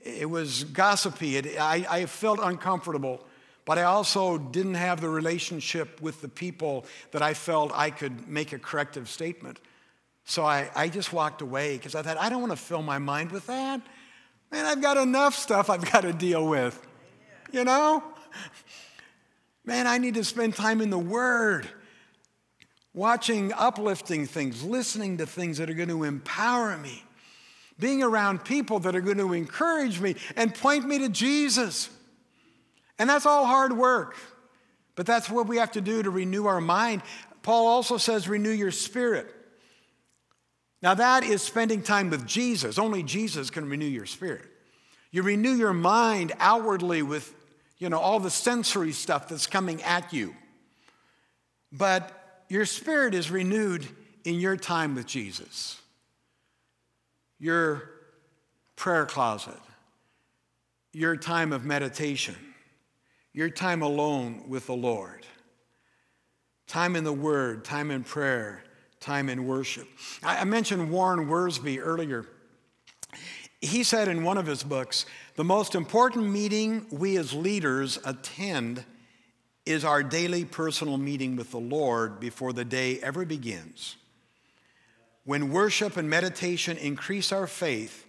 It 0.00 0.30
was 0.30 0.64
gossipy. 0.64 1.36
It, 1.36 1.58
I, 1.58 1.86
I 1.88 2.06
felt 2.06 2.38
uncomfortable, 2.40 3.26
but 3.64 3.78
I 3.78 3.82
also 3.82 4.38
didn't 4.38 4.74
have 4.74 5.00
the 5.00 5.08
relationship 5.08 6.00
with 6.00 6.22
the 6.22 6.28
people 6.28 6.86
that 7.10 7.22
I 7.22 7.34
felt 7.34 7.72
I 7.74 7.90
could 7.90 8.28
make 8.28 8.52
a 8.52 8.58
corrective 8.58 9.08
statement. 9.08 9.58
So 10.28 10.44
I, 10.44 10.70
I 10.76 10.88
just 10.90 11.10
walked 11.10 11.40
away 11.40 11.78
because 11.78 11.94
I 11.94 12.02
thought, 12.02 12.18
I 12.18 12.28
don't 12.28 12.42
want 12.42 12.52
to 12.52 12.58
fill 12.58 12.82
my 12.82 12.98
mind 12.98 13.32
with 13.32 13.46
that. 13.46 13.80
Man, 14.52 14.66
I've 14.66 14.82
got 14.82 14.98
enough 14.98 15.34
stuff 15.34 15.70
I've 15.70 15.90
got 15.92 16.02
to 16.02 16.12
deal 16.12 16.46
with. 16.46 16.86
You 17.50 17.64
know? 17.64 18.04
Man, 19.64 19.86
I 19.86 19.96
need 19.96 20.14
to 20.14 20.24
spend 20.24 20.54
time 20.54 20.82
in 20.82 20.90
the 20.90 20.98
Word 20.98 21.66
watching 22.92 23.54
uplifting 23.54 24.26
things, 24.26 24.62
listening 24.62 25.16
to 25.16 25.26
things 25.26 25.56
that 25.56 25.70
are 25.70 25.74
going 25.74 25.88
to 25.88 26.04
empower 26.04 26.76
me, 26.76 27.02
being 27.78 28.02
around 28.02 28.44
people 28.44 28.80
that 28.80 28.94
are 28.94 29.00
going 29.00 29.16
to 29.16 29.32
encourage 29.32 29.98
me 29.98 30.14
and 30.36 30.54
point 30.54 30.86
me 30.86 30.98
to 30.98 31.08
Jesus. 31.08 31.88
And 32.98 33.08
that's 33.08 33.24
all 33.24 33.46
hard 33.46 33.72
work, 33.72 34.14
but 34.94 35.06
that's 35.06 35.30
what 35.30 35.46
we 35.46 35.56
have 35.56 35.72
to 35.72 35.80
do 35.80 36.02
to 36.02 36.10
renew 36.10 36.44
our 36.44 36.60
mind. 36.60 37.00
Paul 37.42 37.66
also 37.66 37.96
says, 37.96 38.28
renew 38.28 38.50
your 38.50 38.72
spirit. 38.72 39.34
Now, 40.80 40.94
that 40.94 41.24
is 41.24 41.42
spending 41.42 41.82
time 41.82 42.10
with 42.10 42.26
Jesus. 42.26 42.78
Only 42.78 43.02
Jesus 43.02 43.50
can 43.50 43.68
renew 43.68 43.86
your 43.86 44.06
spirit. 44.06 44.44
You 45.10 45.22
renew 45.22 45.54
your 45.54 45.72
mind 45.72 46.32
outwardly 46.38 47.02
with, 47.02 47.34
you 47.78 47.88
know, 47.88 47.98
all 47.98 48.20
the 48.20 48.30
sensory 48.30 48.92
stuff 48.92 49.28
that's 49.28 49.46
coming 49.46 49.82
at 49.82 50.12
you. 50.12 50.34
But 51.72 52.44
your 52.48 52.64
spirit 52.64 53.14
is 53.14 53.30
renewed 53.30 53.86
in 54.24 54.36
your 54.36 54.56
time 54.56 54.94
with 54.94 55.06
Jesus, 55.06 55.80
your 57.38 57.90
prayer 58.76 59.06
closet, 59.06 59.58
your 60.92 61.16
time 61.16 61.52
of 61.52 61.64
meditation, 61.64 62.36
your 63.32 63.50
time 63.50 63.82
alone 63.82 64.44
with 64.48 64.66
the 64.66 64.74
Lord, 64.74 65.26
time 66.66 66.96
in 66.96 67.04
the 67.04 67.12
Word, 67.12 67.64
time 67.64 67.90
in 67.90 68.04
prayer, 68.04 68.62
time 69.00 69.28
in 69.28 69.46
worship. 69.46 69.88
I 70.22 70.44
mentioned 70.44 70.90
Warren 70.90 71.26
Wiersbe 71.26 71.78
earlier. 71.82 72.26
He 73.60 73.82
said 73.82 74.08
in 74.08 74.22
one 74.22 74.38
of 74.38 74.46
his 74.46 74.62
books, 74.62 75.06
the 75.36 75.44
most 75.44 75.74
important 75.74 76.26
meeting 76.26 76.86
we 76.90 77.16
as 77.16 77.32
leaders 77.32 77.98
attend 78.04 78.84
is 79.66 79.84
our 79.84 80.02
daily 80.02 80.44
personal 80.44 80.96
meeting 80.96 81.36
with 81.36 81.50
the 81.50 81.58
Lord 81.58 82.20
before 82.20 82.52
the 82.52 82.64
day 82.64 82.98
ever 83.00 83.24
begins. 83.24 83.96
When 85.24 85.52
worship 85.52 85.96
and 85.96 86.08
meditation 86.08 86.76
increase 86.78 87.32
our 87.32 87.46
faith 87.46 88.06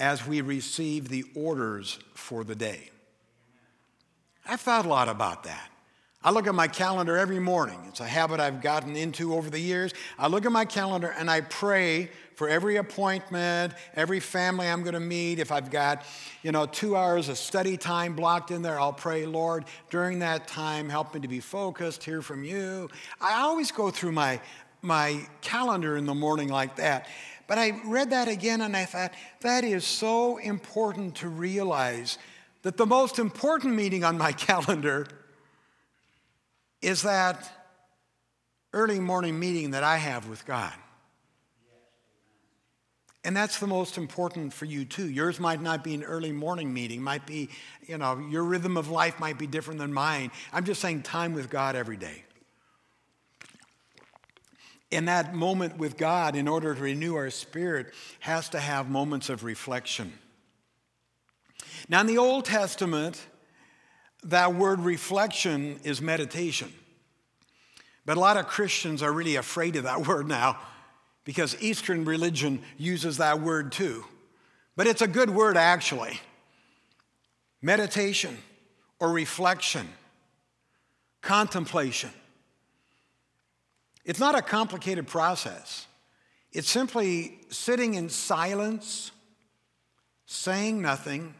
as 0.00 0.26
we 0.26 0.40
receive 0.40 1.08
the 1.08 1.24
orders 1.34 1.98
for 2.14 2.44
the 2.44 2.54
day. 2.54 2.90
I've 4.46 4.60
thought 4.60 4.86
a 4.86 4.88
lot 4.88 5.08
about 5.08 5.44
that. 5.44 5.70
I 6.22 6.30
look 6.30 6.46
at 6.48 6.54
my 6.54 6.66
calendar 6.66 7.16
every 7.16 7.38
morning. 7.38 7.78
It's 7.86 8.00
a 8.00 8.06
habit 8.06 8.40
I've 8.40 8.60
gotten 8.60 8.96
into 8.96 9.34
over 9.34 9.48
the 9.48 9.60
years. 9.60 9.92
I 10.18 10.26
look 10.26 10.44
at 10.44 10.50
my 10.50 10.64
calendar 10.64 11.14
and 11.16 11.30
I 11.30 11.42
pray 11.42 12.10
for 12.34 12.48
every 12.48 12.76
appointment, 12.76 13.74
every 13.94 14.18
family 14.20 14.66
I'm 14.66 14.82
going 14.82 14.94
to 14.94 15.00
meet. 15.00 15.38
If 15.38 15.52
I've 15.52 15.70
got, 15.70 16.04
you 16.42 16.52
know, 16.52 16.66
two 16.66 16.96
hours 16.96 17.28
of 17.28 17.38
study 17.38 17.76
time 17.76 18.16
blocked 18.16 18.50
in 18.50 18.62
there, 18.62 18.78
I'll 18.80 18.92
pray, 18.92 19.24
Lord, 19.24 19.66
during 19.88 20.18
that 20.18 20.48
time, 20.48 20.88
help 20.88 21.14
me 21.14 21.20
to 21.20 21.28
be 21.28 21.40
focused, 21.40 22.02
hear 22.02 22.22
from 22.22 22.44
you. 22.44 22.90
I 23.20 23.40
always 23.42 23.70
go 23.70 23.90
through 23.90 24.12
my, 24.12 24.40
my 24.82 25.26
calendar 25.42 25.96
in 25.96 26.06
the 26.06 26.14
morning 26.14 26.48
like 26.48 26.76
that. 26.76 27.06
But 27.46 27.58
I 27.58 27.80
read 27.84 28.10
that 28.10 28.26
again 28.26 28.62
and 28.62 28.76
I 28.76 28.84
thought, 28.84 29.12
that 29.42 29.62
is 29.62 29.84
so 29.84 30.38
important 30.38 31.14
to 31.16 31.28
realize 31.28 32.18
that 32.62 32.76
the 32.76 32.86
most 32.86 33.20
important 33.20 33.76
meeting 33.76 34.02
on 34.02 34.18
my 34.18 34.32
calendar 34.48 35.06
is 36.82 37.02
that 37.02 37.50
early 38.72 39.00
morning 39.00 39.38
meeting 39.38 39.70
that 39.72 39.82
I 39.82 39.96
have 39.96 40.28
with 40.28 40.44
God. 40.46 40.74
And 43.24 43.36
that's 43.36 43.58
the 43.58 43.66
most 43.66 43.98
important 43.98 44.52
for 44.52 44.66
you 44.66 44.84
too. 44.84 45.10
Yours 45.10 45.40
might 45.40 45.60
not 45.60 45.82
be 45.82 45.94
an 45.94 46.04
early 46.04 46.30
morning 46.30 46.72
meeting, 46.72 47.02
might 47.02 47.26
be, 47.26 47.48
you 47.84 47.98
know, 47.98 48.18
your 48.18 48.44
rhythm 48.44 48.76
of 48.76 48.88
life 48.88 49.18
might 49.18 49.36
be 49.36 49.48
different 49.48 49.80
than 49.80 49.92
mine. 49.92 50.30
I'm 50.52 50.64
just 50.64 50.80
saying 50.80 51.02
time 51.02 51.32
with 51.32 51.50
God 51.50 51.74
every 51.74 51.96
day. 51.96 52.22
In 54.92 55.06
that 55.06 55.34
moment 55.34 55.76
with 55.76 55.96
God, 55.96 56.36
in 56.36 56.46
order 56.46 56.72
to 56.72 56.80
renew 56.80 57.16
our 57.16 57.30
spirit, 57.30 57.92
has 58.20 58.48
to 58.50 58.60
have 58.60 58.88
moments 58.88 59.28
of 59.28 59.42
reflection. 59.42 60.12
Now, 61.88 62.02
in 62.02 62.06
the 62.06 62.18
Old 62.18 62.44
Testament, 62.44 63.26
that 64.26 64.54
word 64.54 64.80
reflection 64.80 65.80
is 65.84 66.00
meditation. 66.00 66.72
But 68.04 68.16
a 68.16 68.20
lot 68.20 68.36
of 68.36 68.46
Christians 68.46 69.02
are 69.02 69.12
really 69.12 69.36
afraid 69.36 69.76
of 69.76 69.84
that 69.84 70.06
word 70.06 70.28
now 70.28 70.58
because 71.24 71.60
Eastern 71.60 72.04
religion 72.04 72.62
uses 72.78 73.18
that 73.18 73.40
word 73.40 73.72
too. 73.72 74.04
But 74.76 74.86
it's 74.86 75.02
a 75.02 75.08
good 75.08 75.30
word, 75.30 75.56
actually. 75.56 76.20
Meditation 77.62 78.36
or 79.00 79.10
reflection, 79.10 79.88
contemplation. 81.22 82.10
It's 84.04 84.20
not 84.20 84.36
a 84.36 84.42
complicated 84.42 85.06
process. 85.06 85.86
It's 86.52 86.68
simply 86.68 87.38
sitting 87.48 87.94
in 87.94 88.08
silence, 88.08 89.10
saying 90.26 90.80
nothing, 90.80 91.34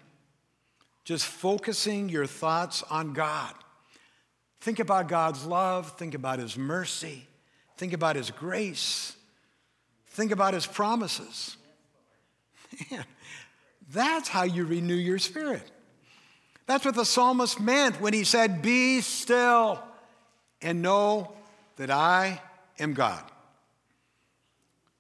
just 1.06 1.24
focusing 1.24 2.10
your 2.10 2.26
thoughts 2.26 2.82
on 2.90 3.14
God. 3.14 3.54
Think 4.60 4.78
about 4.78 5.08
God's 5.08 5.46
love, 5.46 5.96
think 5.96 6.12
about 6.12 6.38
His 6.38 6.58
mercy, 6.58 7.26
think 7.78 7.94
about 7.94 8.16
His 8.16 8.30
grace, 8.30 9.16
Think 10.16 10.32
about 10.32 10.54
his 10.54 10.66
promises. 10.66 11.58
Man, 12.90 13.04
that's 13.92 14.30
how 14.30 14.44
you 14.44 14.64
renew 14.64 14.94
your 14.94 15.18
spirit. 15.18 15.70
That's 16.64 16.86
what 16.86 16.94
the 16.94 17.04
psalmist 17.04 17.60
meant 17.60 18.00
when 18.00 18.14
he 18.14 18.24
said, 18.24 18.62
Be 18.62 19.02
still 19.02 19.78
and 20.62 20.80
know 20.80 21.34
that 21.76 21.90
I 21.90 22.40
am 22.78 22.94
God. 22.94 23.22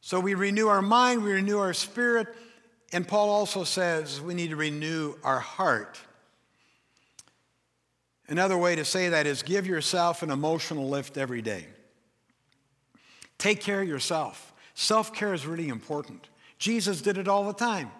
So 0.02 0.20
we 0.20 0.34
renew 0.34 0.68
our 0.68 0.82
mind, 0.82 1.24
we 1.24 1.32
renew 1.32 1.60
our 1.60 1.72
spirit, 1.72 2.28
and 2.92 3.06
Paul 3.06 3.30
also 3.30 3.64
says 3.64 4.20
we 4.20 4.34
need 4.34 4.50
to 4.50 4.56
renew 4.56 5.14
our 5.22 5.40
heart. 5.40 5.98
Another 8.28 8.58
way 8.58 8.76
to 8.76 8.84
say 8.84 9.10
that 9.10 9.26
is 9.26 9.42
give 9.42 9.66
yourself 9.66 10.22
an 10.22 10.30
emotional 10.30 10.88
lift 10.88 11.16
every 11.16 11.42
day. 11.42 11.66
Take 13.38 13.60
care 13.60 13.82
of 13.82 13.88
yourself. 13.88 14.52
Self 14.74 15.12
care 15.14 15.34
is 15.34 15.46
really 15.46 15.68
important. 15.68 16.28
Jesus 16.58 17.00
did 17.02 17.18
it 17.18 17.28
all 17.28 17.44
the 17.44 17.52
time. 17.52 17.90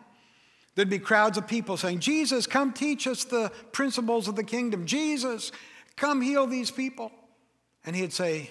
There'd 0.75 0.91
be 0.91 0.99
crowds 0.99 1.39
of 1.39 1.47
people 1.47 1.77
saying, 1.77 2.01
Jesus, 2.01 2.47
come 2.47 2.73
teach 2.73 3.07
us 3.07 3.25
the 3.25 3.51
principles 3.73 4.29
of 4.29 4.37
the 4.37 4.45
kingdom. 4.45 4.85
Jesus, 4.85 5.53
come 5.97 6.21
heal 6.21 6.47
these 6.47 6.71
people. 6.71 7.11
And 7.85 7.97
he'd 7.97 8.13
say, 8.13 8.51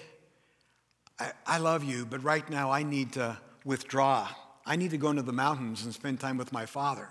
I, 1.20 1.32
I 1.46 1.58
love 1.58 1.84
you, 1.84 2.04
but 2.04 2.22
right 2.24 2.48
now 2.50 2.70
I 2.70 2.82
need 2.82 3.12
to 3.12 3.38
withdraw. 3.64 4.28
I 4.66 4.76
need 4.76 4.90
to 4.90 4.98
go 4.98 5.10
into 5.10 5.22
the 5.22 5.32
mountains 5.32 5.84
and 5.84 5.94
spend 5.94 6.20
time 6.20 6.36
with 6.36 6.52
my 6.52 6.66
father. 6.66 7.08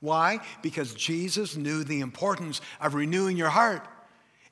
Why? 0.00 0.40
Because 0.62 0.94
Jesus 0.94 1.56
knew 1.56 1.82
the 1.82 2.00
importance 2.00 2.60
of 2.80 2.94
renewing 2.94 3.36
your 3.36 3.48
heart. 3.48 3.88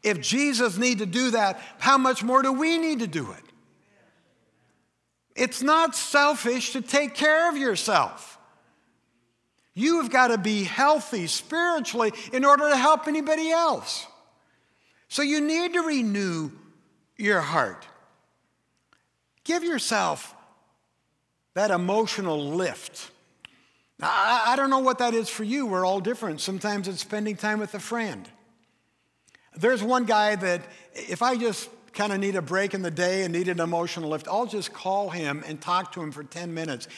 If 0.02 0.20
Jesus 0.20 0.78
need 0.78 0.98
to 0.98 1.06
do 1.06 1.32
that, 1.32 1.60
how 1.78 1.98
much 1.98 2.24
more 2.24 2.42
do 2.42 2.52
we 2.52 2.78
need 2.78 3.00
to 3.00 3.06
do 3.06 3.30
it? 3.30 3.44
It's 5.36 5.62
not 5.62 5.94
selfish 5.94 6.72
to 6.72 6.80
take 6.80 7.14
care 7.14 7.50
of 7.50 7.56
yourself. 7.56 8.38
You 9.74 10.00
have 10.00 10.10
got 10.10 10.28
to 10.28 10.38
be 10.38 10.64
healthy 10.64 11.26
spiritually 11.26 12.12
in 12.32 12.44
order 12.44 12.68
to 12.68 12.76
help 12.76 13.08
anybody 13.08 13.50
else. 13.50 14.06
So 15.08 15.22
you 15.22 15.40
need 15.40 15.74
to 15.74 15.80
renew 15.80 16.52
your 17.16 17.40
heart. 17.40 17.86
Give 19.42 19.62
yourself 19.62 20.33
that 21.54 21.70
emotional 21.70 22.50
lift. 22.50 23.10
Now, 23.98 24.10
I 24.10 24.54
don't 24.56 24.70
know 24.70 24.80
what 24.80 24.98
that 24.98 25.14
is 25.14 25.28
for 25.28 25.44
you. 25.44 25.66
We're 25.66 25.86
all 25.86 26.00
different. 26.00 26.40
Sometimes 26.40 26.88
it's 26.88 27.00
spending 27.00 27.36
time 27.36 27.60
with 27.60 27.74
a 27.74 27.80
friend. 27.80 28.28
There's 29.56 29.82
one 29.82 30.04
guy 30.04 30.34
that 30.34 30.62
if 30.94 31.22
I 31.22 31.36
just 31.36 31.70
kind 31.92 32.12
of 32.12 32.18
need 32.18 32.34
a 32.34 32.42
break 32.42 32.74
in 32.74 32.82
the 32.82 32.90
day 32.90 33.22
and 33.22 33.32
need 33.32 33.48
an 33.48 33.60
emotional 33.60 34.10
lift, 34.10 34.26
I'll 34.26 34.46
just 34.46 34.72
call 34.72 35.10
him 35.10 35.44
and 35.46 35.60
talk 35.60 35.92
to 35.92 36.02
him 36.02 36.10
for 36.10 36.24
10 36.24 36.52
minutes. 36.52 36.88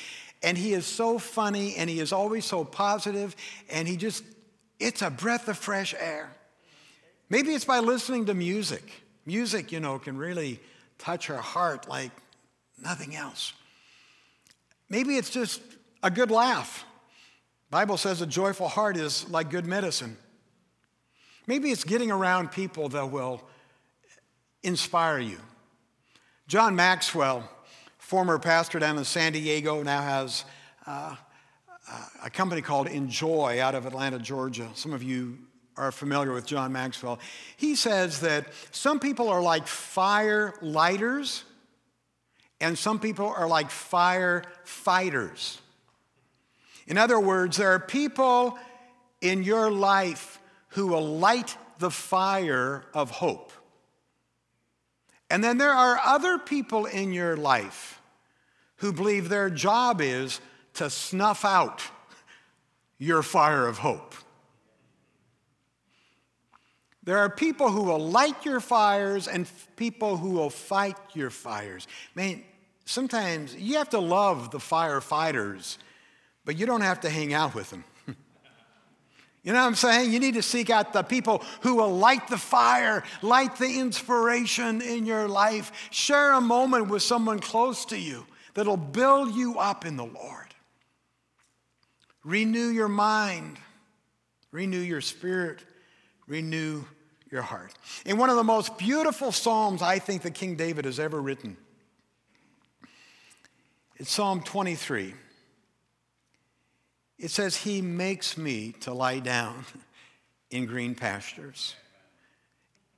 And 0.43 0.57
he 0.57 0.73
is 0.73 0.87
so 0.87 1.19
funny 1.19 1.77
and 1.77 1.89
he 1.91 2.01
is 2.01 2.13
always 2.13 2.47
so 2.47 2.65
positive 2.65 3.37
and 3.69 3.87
he 3.87 3.97
just, 3.97 4.25
it's 4.81 5.03
a 5.03 5.11
breath 5.11 5.49
of 5.49 5.59
fresh 5.59 5.95
air. 5.99 6.35
Maybe 7.29 7.51
it's 7.51 7.65
by 7.65 7.81
listening 7.81 8.27
to 8.27 8.35
music. 8.35 8.91
Music, 9.27 9.71
you 9.71 9.81
know, 9.81 9.99
can 9.99 10.17
really 10.17 10.61
touch 10.99 11.29
our 11.29 11.37
heart 11.37 11.89
like 11.89 12.13
nothing 12.83 13.17
else. 13.17 13.53
Maybe 14.89 15.17
it's 15.17 15.31
just 15.31 15.61
a 16.03 16.11
good 16.11 16.31
laugh. 16.31 16.85
Bible 17.71 17.97
says 17.97 18.23
a 18.23 18.27
joyful 18.27 18.69
heart 18.69 18.97
is 18.97 19.29
like 19.29 19.51
good 19.51 19.67
medicine. 19.67 20.17
Maybe 21.47 21.71
it's 21.71 21.85
getting 21.85 22.11
around 22.11 22.53
people 22.53 22.89
that 22.91 23.11
will 23.11 23.43
inspire 24.63 25.19
you. 25.19 25.39
John 26.49 26.77
Maxwell, 26.77 27.49
former 27.99 28.39
pastor 28.39 28.79
down 28.79 28.99
in 28.99 29.05
San 29.05 29.33
Diego, 29.33 29.83
now 29.83 30.01
has 30.03 30.45
uh, 30.87 31.17
a 32.23 32.31
company 32.31 32.63
called 32.63 32.89
INJOY 32.89 33.59
out 33.59 33.75
of 33.75 33.87
Atlanta, 33.87 34.19
Georgia. 34.19 34.69
Some 34.75 34.93
of 34.93 35.03
you 35.03 35.39
are 35.77 35.93
familiar 35.93 36.33
with 36.33 36.47
John 36.47 36.73
Maxwell. 36.73 37.19
He 37.57 37.75
says 37.75 38.21
that 38.21 38.47
some 38.71 38.99
people 38.99 39.29
are 39.29 39.43
like 39.43 39.67
fire 39.67 40.55
lighters, 40.63 41.45
and 42.61 42.79
some 42.79 42.99
people 42.99 43.27
are 43.27 43.49
like 43.49 43.71
fire 43.71 44.43
fighters. 44.65 45.61
In 46.87 46.99
other 46.99 47.19
words, 47.19 47.57
there 47.57 47.73
are 47.73 47.81
people 47.81 48.59
in 49.21 49.43
your 49.43 49.71
life 49.71 50.41
who 50.69 50.89
will 50.89 51.19
light 51.19 51.57
the 51.79 51.91
fire 51.91 52.85
of 52.95 53.11
hope. 53.11 53.53
And 55.29 55.43
then 55.43 55.59
there 55.59 55.73
are 55.73 55.99
other 56.05 56.39
people 56.39 56.87
in 56.87 57.13
your 57.13 57.37
life 57.37 58.01
who 58.77 58.93
believe 58.93 59.29
their 59.29 59.51
job 59.51 60.01
is 60.01 60.41
to 60.75 60.89
snuff 60.89 61.45
out 61.45 61.83
your 62.99 63.23
fire 63.23 63.67
of 63.67 63.79
hope. 63.79 64.15
There 67.07 67.19
are 67.19 67.31
people 67.31 67.71
who 67.71 67.85
will 67.85 68.01
light 68.01 68.45
your 68.45 68.59
fires 68.59 69.29
and 69.29 69.49
people 69.77 70.17
who 70.17 70.31
will 70.31 70.51
fight 70.51 70.97
your 71.15 71.31
fires. 71.31 71.87
Man, 72.17 72.43
sometimes 72.85 73.55
you 73.55 73.77
have 73.77 73.91
to 73.91 74.01
love 74.01 74.51
the 74.51 74.59
firefighters, 74.59 75.79
but 76.45 76.59
you 76.59 76.67
don't 76.67 76.81
have 76.81 77.01
to 77.03 77.09
hang 77.09 77.33
out 77.33 77.55
with 77.55 77.71
them. 77.71 77.85
You 79.43 79.53
know 79.53 79.61
what 79.61 79.69
I'm 79.69 79.75
saying? 79.77 80.13
You 80.13 80.19
need 80.19 80.35
to 80.35 80.43
seek 80.43 80.71
out 80.71 80.93
the 80.93 81.05
people 81.05 81.41
who 81.61 81.77
will 81.77 81.97
light 81.97 82.27
the 82.27 82.37
fire, 82.37 83.05
light 83.23 83.55
the 83.59 83.79
inspiration 83.79 84.83
in 84.83 85.07
your 85.07 85.29
life. 85.29 85.71
Share 85.93 86.33
a 86.33 86.41
moment 86.41 86.89
with 86.89 87.03
someone 87.03 87.39
close 87.39 87.85
to 87.85 87.97
you 87.97 88.27
that'll 88.55 88.77
build 88.77 89.37
you 89.37 89.61
up 89.61 89.87
in 89.87 89.97
the 89.97 90.05
Lord. 90.05 90.53
Renew 92.25 92.71
your 92.71 92.89
mind, 92.89 93.59
renew 94.51 94.81
your 94.81 95.01
spirit, 95.01 95.61
renew 96.27 96.83
your 97.31 97.43
heart. 97.43 97.73
In 98.05 98.19
one 98.19 98.31
of 98.31 98.37
the 98.37 98.45
most 98.45 98.79
beautiful 98.79 99.33
Psalms 99.33 99.83
I 99.83 99.99
think 99.99 100.23
that 100.23 100.35
King 100.35 100.57
David 100.57 100.85
has 100.85 101.01
ever 101.01 101.21
written, 101.21 101.57
it's 103.97 104.11
Psalm 104.11 104.43
23. 104.43 105.15
It 107.19 107.31
says, 107.31 107.57
He 107.57 107.81
makes 107.81 108.37
me 108.37 108.73
to 108.81 108.93
lie 108.93 109.21
down 109.21 109.65
in 110.51 110.67
green 110.67 110.95
pastures, 110.95 111.75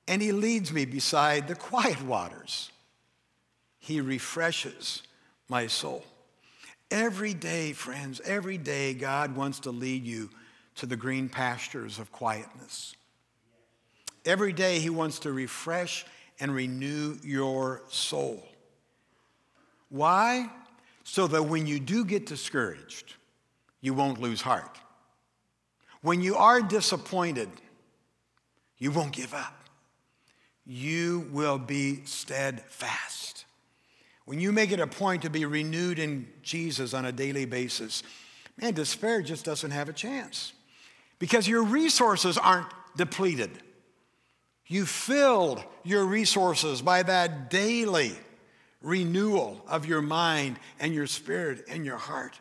and 0.06 0.20
He 0.20 0.32
leads 0.32 0.72
me 0.72 0.84
beside 0.84 1.48
the 1.48 1.54
quiet 1.54 2.02
waters. 2.02 2.70
He 3.78 4.00
refreshes 4.00 5.02
my 5.48 5.66
soul. 5.66 6.04
Every 6.90 7.34
day, 7.34 7.72
friends, 7.72 8.20
every 8.24 8.58
day, 8.58 8.94
God 8.94 9.36
wants 9.36 9.60
to 9.60 9.70
lead 9.70 10.04
you 10.04 10.30
to 10.76 10.86
the 10.86 10.96
green 10.96 11.28
pastures 11.28 11.98
of 11.98 12.10
quietness. 12.10 12.94
Every 14.28 14.52
day, 14.52 14.78
He 14.78 14.90
wants 14.90 15.20
to 15.20 15.32
refresh 15.32 16.04
and 16.38 16.54
renew 16.54 17.16
your 17.24 17.82
soul. 17.88 18.46
Why? 19.88 20.50
So 21.02 21.26
that 21.28 21.44
when 21.44 21.66
you 21.66 21.80
do 21.80 22.04
get 22.04 22.26
discouraged, 22.26 23.14
you 23.80 23.94
won't 23.94 24.20
lose 24.20 24.42
heart. 24.42 24.78
When 26.02 26.20
you 26.20 26.36
are 26.36 26.60
disappointed, 26.60 27.48
you 28.76 28.90
won't 28.90 29.12
give 29.12 29.32
up. 29.32 29.54
You 30.66 31.26
will 31.32 31.58
be 31.58 32.04
steadfast. 32.04 33.46
When 34.26 34.38
you 34.38 34.52
make 34.52 34.72
it 34.72 34.78
a 34.78 34.86
point 34.86 35.22
to 35.22 35.30
be 35.30 35.46
renewed 35.46 35.98
in 35.98 36.28
Jesus 36.42 36.92
on 36.92 37.06
a 37.06 37.12
daily 37.12 37.46
basis, 37.46 38.02
man, 38.60 38.74
despair 38.74 39.22
just 39.22 39.46
doesn't 39.46 39.70
have 39.70 39.88
a 39.88 39.94
chance 39.94 40.52
because 41.18 41.48
your 41.48 41.62
resources 41.62 42.36
aren't 42.36 42.68
depleted. 42.94 43.62
You 44.68 44.84
filled 44.84 45.64
your 45.82 46.04
resources 46.04 46.82
by 46.82 47.02
that 47.02 47.50
daily 47.50 48.12
renewal 48.82 49.64
of 49.66 49.86
your 49.86 50.02
mind 50.02 50.58
and 50.78 50.94
your 50.94 51.06
spirit 51.06 51.64
and 51.68 51.84
your 51.84 51.96
heart. 51.96 52.38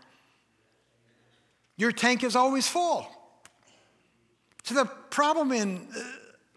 Your 1.78 1.92
tank 1.92 2.24
is 2.24 2.36
always 2.36 2.68
full. 2.68 3.08
So, 4.64 4.76
the 4.76 4.86
problem 4.86 5.54
in 5.54 5.88
uh, 5.96 6.02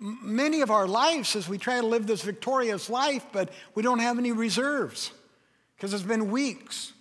many 0.01 0.63
of 0.63 0.71
our 0.71 0.89
lives 0.89 1.37
is 1.37 1.49
we 1.49 1.59
try 1.59 1.81
to 1.81 1.87
live 1.87 2.07
this 2.07 2.23
victorious 2.23 2.91
life, 2.91 3.25
but 3.33 3.53
we 3.75 3.83
don't 3.85 4.01
have 4.01 4.19
any 4.19 4.33
reserves 4.33 5.13
because 5.77 5.95
it's 5.95 6.03
been 6.03 6.31
weeks 6.31 6.93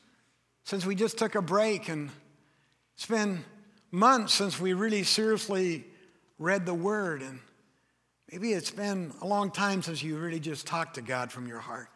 since 0.66 0.86
we 0.86 0.94
just 0.94 1.18
took 1.18 1.34
a 1.34 1.42
break, 1.42 1.90
and 1.90 2.12
it's 2.94 3.08
been 3.08 3.44
months 3.90 4.36
since 4.36 4.60
we 4.60 4.74
really 4.74 5.04
seriously 5.04 5.86
read 6.38 6.68
the 6.68 6.74
Word, 6.76 7.24
and 7.24 7.40
maybe 8.32 8.54
it's 8.54 8.72
been 8.72 9.12
a 9.22 9.28
long 9.28 9.52
time 9.52 9.82
since 9.82 10.04
you 10.04 10.18
really 10.18 10.40
just 10.40 10.68
talked 10.68 10.96
to 10.96 11.02
God 11.02 11.32
from 11.32 11.48
your 11.48 11.60
heart. 11.60 11.90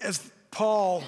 As 0.00 0.30
Paul 0.50 1.04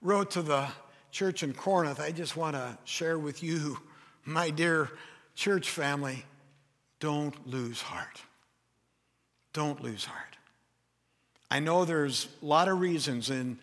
wrote 0.00 0.32
to 0.32 0.42
the 0.42 0.68
church 1.10 1.42
in 1.42 1.52
Corinth, 1.52 2.00
I 2.00 2.10
just 2.10 2.36
want 2.36 2.56
to 2.56 2.78
share 2.84 3.18
with 3.18 3.42
you, 3.42 3.78
my 4.24 4.50
dear 4.50 4.90
church 5.34 5.68
family, 5.68 6.24
don't 7.00 7.46
lose 7.46 7.82
heart. 7.82 8.22
Don't 9.52 9.82
lose 9.82 10.04
heart. 10.04 10.36
I 11.50 11.58
know 11.58 11.84
there's 11.84 12.28
a 12.40 12.46
lot 12.46 12.68
of 12.68 12.80
reasons 12.80 13.28
in 13.28 13.58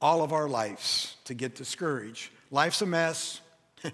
all 0.00 0.22
of 0.22 0.32
our 0.32 0.48
lives 0.48 1.16
to 1.24 1.34
get 1.34 1.56
discouraged. 1.56 2.30
Life's 2.50 2.82
a 2.82 2.86
mess. 2.86 3.40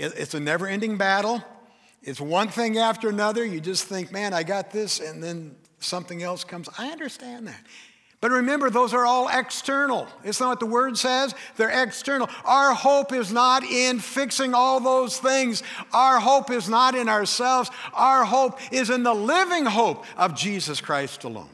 It's 0.00 0.34
a 0.34 0.38
never 0.38 0.68
ending 0.68 0.96
battle. 0.96 1.42
It's 2.02 2.20
one 2.20 2.48
thing 2.48 2.78
after 2.78 3.08
another. 3.08 3.44
You 3.44 3.60
just 3.60 3.84
think, 3.84 4.12
man, 4.12 4.32
I 4.32 4.42
got 4.42 4.70
this, 4.70 5.00
and 5.00 5.22
then 5.22 5.54
something 5.80 6.22
else 6.22 6.44
comes. 6.44 6.68
I 6.78 6.88
understand 6.90 7.46
that. 7.48 7.60
But 8.20 8.32
remember, 8.32 8.68
those 8.68 8.94
are 8.94 9.06
all 9.06 9.28
external. 9.28 10.08
It's 10.24 10.40
not 10.40 10.48
what 10.48 10.60
the 10.60 10.66
word 10.66 10.98
says, 10.98 11.34
they're 11.56 11.84
external. 11.84 12.28
Our 12.44 12.74
hope 12.74 13.12
is 13.12 13.32
not 13.32 13.62
in 13.62 14.00
fixing 14.00 14.54
all 14.54 14.80
those 14.80 15.18
things. 15.18 15.62
Our 15.92 16.18
hope 16.18 16.50
is 16.50 16.68
not 16.68 16.96
in 16.96 17.08
ourselves. 17.08 17.70
Our 17.94 18.24
hope 18.24 18.58
is 18.72 18.90
in 18.90 19.04
the 19.04 19.14
living 19.14 19.66
hope 19.66 20.04
of 20.16 20.34
Jesus 20.34 20.80
Christ 20.80 21.22
alone. 21.22 21.48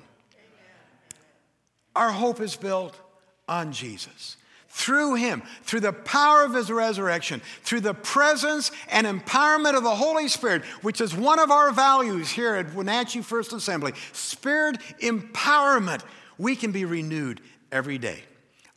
Our 1.95 2.11
hope 2.11 2.41
is 2.41 2.57
built 2.57 2.99
on 3.47 3.73
Jesus. 3.73 4.39
Through 4.77 5.15
him, 5.15 5.45
through 5.63 5.81
the 5.81 5.93
power 5.93 6.43
of 6.43 6.53
his 6.53 6.69
resurrection, 6.69 7.41
through 7.63 7.83
the 7.83 7.95
presence 7.95 8.73
and 8.89 9.07
empowerment 9.07 9.77
of 9.77 9.85
the 9.85 9.95
Holy 9.95 10.27
Spirit, 10.27 10.65
which 10.83 11.01
is 11.01 11.15
one 11.15 11.39
of 11.39 11.53
our 11.53 11.71
values 11.71 12.29
here 12.29 12.57
at 12.57 12.75
Wenatchee 12.75 13.23
First 13.23 13.53
Assembly 13.53 13.93
Spirit 14.13 14.79
empowerment 15.01 16.03
we 16.39 16.57
can 16.57 16.73
be 16.73 16.85
renewed 16.85 17.41
every 17.71 17.99
day. 17.99 18.25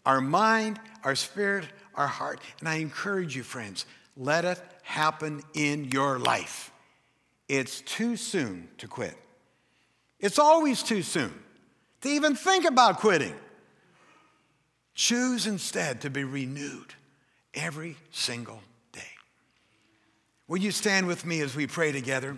Our 0.05 0.21
mind, 0.21 0.79
our 1.03 1.15
spirit, 1.15 1.65
our 1.95 2.07
heart. 2.07 2.41
And 2.59 2.69
I 2.69 2.75
encourage 2.75 3.35
you, 3.35 3.41
friends, 3.41 3.87
let 4.15 4.45
it 4.45 4.61
happen 4.83 5.41
in 5.55 5.85
your 5.85 6.19
life. 6.19 6.71
It's 7.49 7.81
too 7.81 8.17
soon 8.17 8.67
to 8.77 8.87
quit. 8.87 9.17
It's 10.19 10.37
always 10.37 10.83
too 10.83 11.01
soon 11.01 11.33
to 12.01 12.09
even 12.09 12.35
think 12.35 12.65
about 12.65 12.99
quitting. 12.99 13.33
Choose 14.97 15.45
instead 15.45 16.01
to 16.01 16.09
be 16.09 16.23
renewed 16.23 16.95
every 17.53 17.97
single 18.09 18.63
day. 18.91 19.13
Will 20.47 20.57
you 20.57 20.71
stand 20.71 21.05
with 21.05 21.23
me 21.23 21.39
as 21.41 21.55
we 21.55 21.67
pray 21.67 21.91
together? 21.91 22.35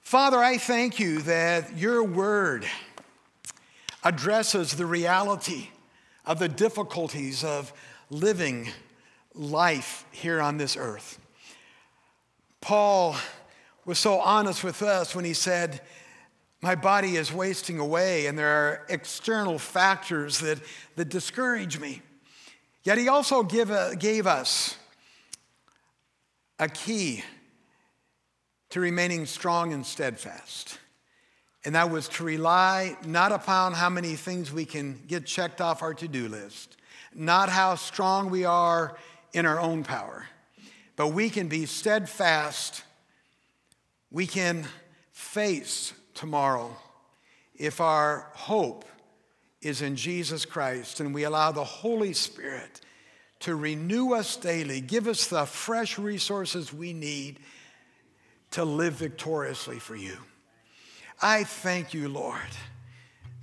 Father, 0.00 0.38
I 0.38 0.58
thank 0.58 0.98
you 0.98 1.20
that 1.20 1.78
your 1.78 2.02
word 2.02 2.66
addresses 4.02 4.72
the 4.72 4.86
reality 4.86 5.68
of 6.26 6.40
the 6.40 6.48
difficulties 6.48 7.44
of 7.44 7.72
living 8.10 8.68
life 9.32 10.04
here 10.10 10.40
on 10.40 10.56
this 10.56 10.76
earth. 10.76 11.20
Paul 12.60 13.14
was 13.84 14.00
so 14.00 14.18
honest 14.18 14.64
with 14.64 14.82
us 14.82 15.14
when 15.14 15.24
he 15.24 15.34
said, 15.34 15.80
My 16.62 16.74
body 16.74 17.16
is 17.16 17.32
wasting 17.32 17.78
away, 17.78 18.26
and 18.26 18.38
there 18.38 18.48
are 18.48 18.86
external 18.90 19.58
factors 19.58 20.40
that, 20.40 20.58
that 20.96 21.08
discourage 21.08 21.78
me. 21.78 22.02
Yet 22.82 22.98
he 22.98 23.08
also 23.08 23.42
give 23.42 23.70
a, 23.70 23.96
gave 23.98 24.26
us 24.26 24.76
a 26.58 26.68
key 26.68 27.24
to 28.70 28.80
remaining 28.80 29.24
strong 29.24 29.72
and 29.72 29.84
steadfast. 29.86 30.78
And 31.64 31.74
that 31.74 31.90
was 31.90 32.08
to 32.10 32.24
rely 32.24 32.96
not 33.06 33.32
upon 33.32 33.72
how 33.72 33.88
many 33.88 34.14
things 34.14 34.52
we 34.52 34.66
can 34.66 35.00
get 35.06 35.26
checked 35.26 35.60
off 35.60 35.82
our 35.82 35.94
to 35.94 36.08
do 36.08 36.28
list, 36.28 36.76
not 37.14 37.48
how 37.48 37.74
strong 37.74 38.30
we 38.30 38.44
are 38.44 38.96
in 39.32 39.46
our 39.46 39.60
own 39.60 39.82
power, 39.82 40.26
but 40.96 41.08
we 41.08 41.30
can 41.30 41.48
be 41.48 41.64
steadfast. 41.64 42.82
We 44.10 44.26
can 44.26 44.66
face 45.12 45.92
tomorrow 46.20 46.76
if 47.54 47.80
our 47.80 48.26
hope 48.34 48.84
is 49.62 49.80
in 49.80 49.96
Jesus 49.96 50.44
Christ 50.44 51.00
and 51.00 51.14
we 51.14 51.24
allow 51.24 51.50
the 51.50 51.64
Holy 51.64 52.12
Spirit 52.12 52.82
to 53.40 53.56
renew 53.56 54.12
us 54.12 54.36
daily, 54.36 54.82
give 54.82 55.08
us 55.08 55.28
the 55.28 55.46
fresh 55.46 55.98
resources 55.98 56.74
we 56.74 56.92
need 56.92 57.40
to 58.50 58.66
live 58.66 58.94
victoriously 58.94 59.78
for 59.78 59.96
you. 59.96 60.18
I 61.22 61.44
thank 61.44 61.94
you, 61.94 62.10
Lord, 62.10 62.38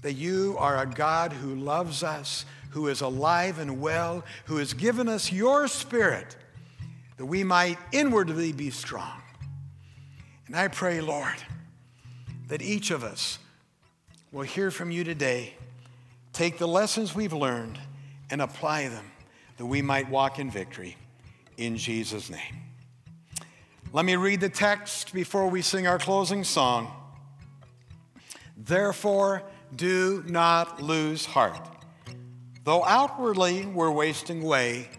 that 0.04 0.14
you 0.14 0.56
are 0.60 0.80
a 0.80 0.86
God 0.86 1.34
who 1.34 1.56
loves 1.56 2.04
us, 2.04 2.46
who 2.70 2.90
is 2.90 3.02
alive 3.02 3.58
and 3.58 3.82
well, 3.82 4.24
who 4.46 4.58
has 4.58 4.76
given 4.76 5.10
us 5.10 5.32
your 5.32 5.68
spirit 5.68 6.36
that 7.18 7.26
we 7.26 7.44
might 7.44 7.80
inwardly 7.92 8.52
be 8.52 8.70
strong. 8.70 9.20
And 10.46 10.56
I 10.56 10.68
pray, 10.68 11.02
Lord, 11.02 11.38
that 12.48 12.62
each 12.62 12.92
of 12.92 13.04
us 13.04 13.40
will 14.32 14.44
hear 14.44 14.72
from 14.72 14.92
you 14.92 15.04
today, 15.04 15.54
take 16.34 16.58
the 16.58 16.68
lessons 16.68 17.16
we've 17.16 17.34
learned, 17.34 17.80
and 18.30 18.42
apply 18.42 18.88
them 18.88 19.06
that 19.58 19.66
we 19.66 19.82
might 19.82 20.10
walk 20.10 20.40
in 20.40 20.50
victory. 20.50 20.96
In 21.58 21.78
Jesus' 21.78 22.30
name. 22.30 22.64
Let 23.94 24.06
me 24.06 24.16
read 24.16 24.42
the 24.42 24.50
text 24.50 25.14
before 25.14 25.48
we 25.48 25.62
sing 25.62 25.88
our 25.88 25.98
closing 25.98 26.44
song. 26.44 26.92
Therefore, 28.56 29.44
do 29.76 30.24
not 30.28 30.82
lose 30.82 31.26
heart. 31.26 31.68
Though 32.64 32.84
outwardly 32.84 33.66
we're 33.66 33.92
wasting 33.92 34.44
away, 34.44 34.90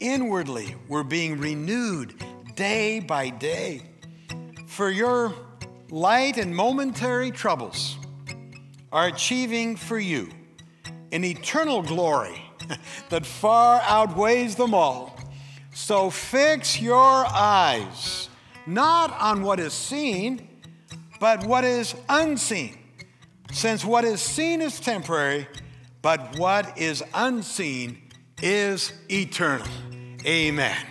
inwardly 0.00 0.74
we're 0.88 1.02
being 1.02 1.38
renewed 1.38 2.14
day 2.56 3.00
by 3.00 3.28
day. 3.28 3.82
For 4.66 4.90
your 4.90 5.34
light 5.92 6.38
and 6.38 6.56
momentary 6.56 7.30
troubles 7.30 7.98
are 8.90 9.08
achieving 9.08 9.76
for 9.76 9.98
you 9.98 10.30
an 11.12 11.22
eternal 11.22 11.82
glory 11.82 12.42
that 13.10 13.26
far 13.26 13.82
outweighs 13.82 14.54
them 14.54 14.72
all. 14.72 15.14
So 15.74 16.08
fix 16.08 16.80
your 16.80 17.26
eyes 17.26 18.30
not 18.66 19.14
on 19.20 19.42
what 19.42 19.60
is 19.60 19.74
seen, 19.74 20.48
but 21.20 21.44
what 21.44 21.62
is 21.62 21.94
unseen. 22.08 22.78
Since 23.52 23.84
what 23.84 24.04
is 24.04 24.22
seen 24.22 24.62
is 24.62 24.80
temporary, 24.80 25.46
but 26.00 26.38
what 26.38 26.78
is 26.78 27.04
unseen 27.12 28.00
is 28.40 28.94
eternal. 29.10 29.66
Amen. 30.24 30.86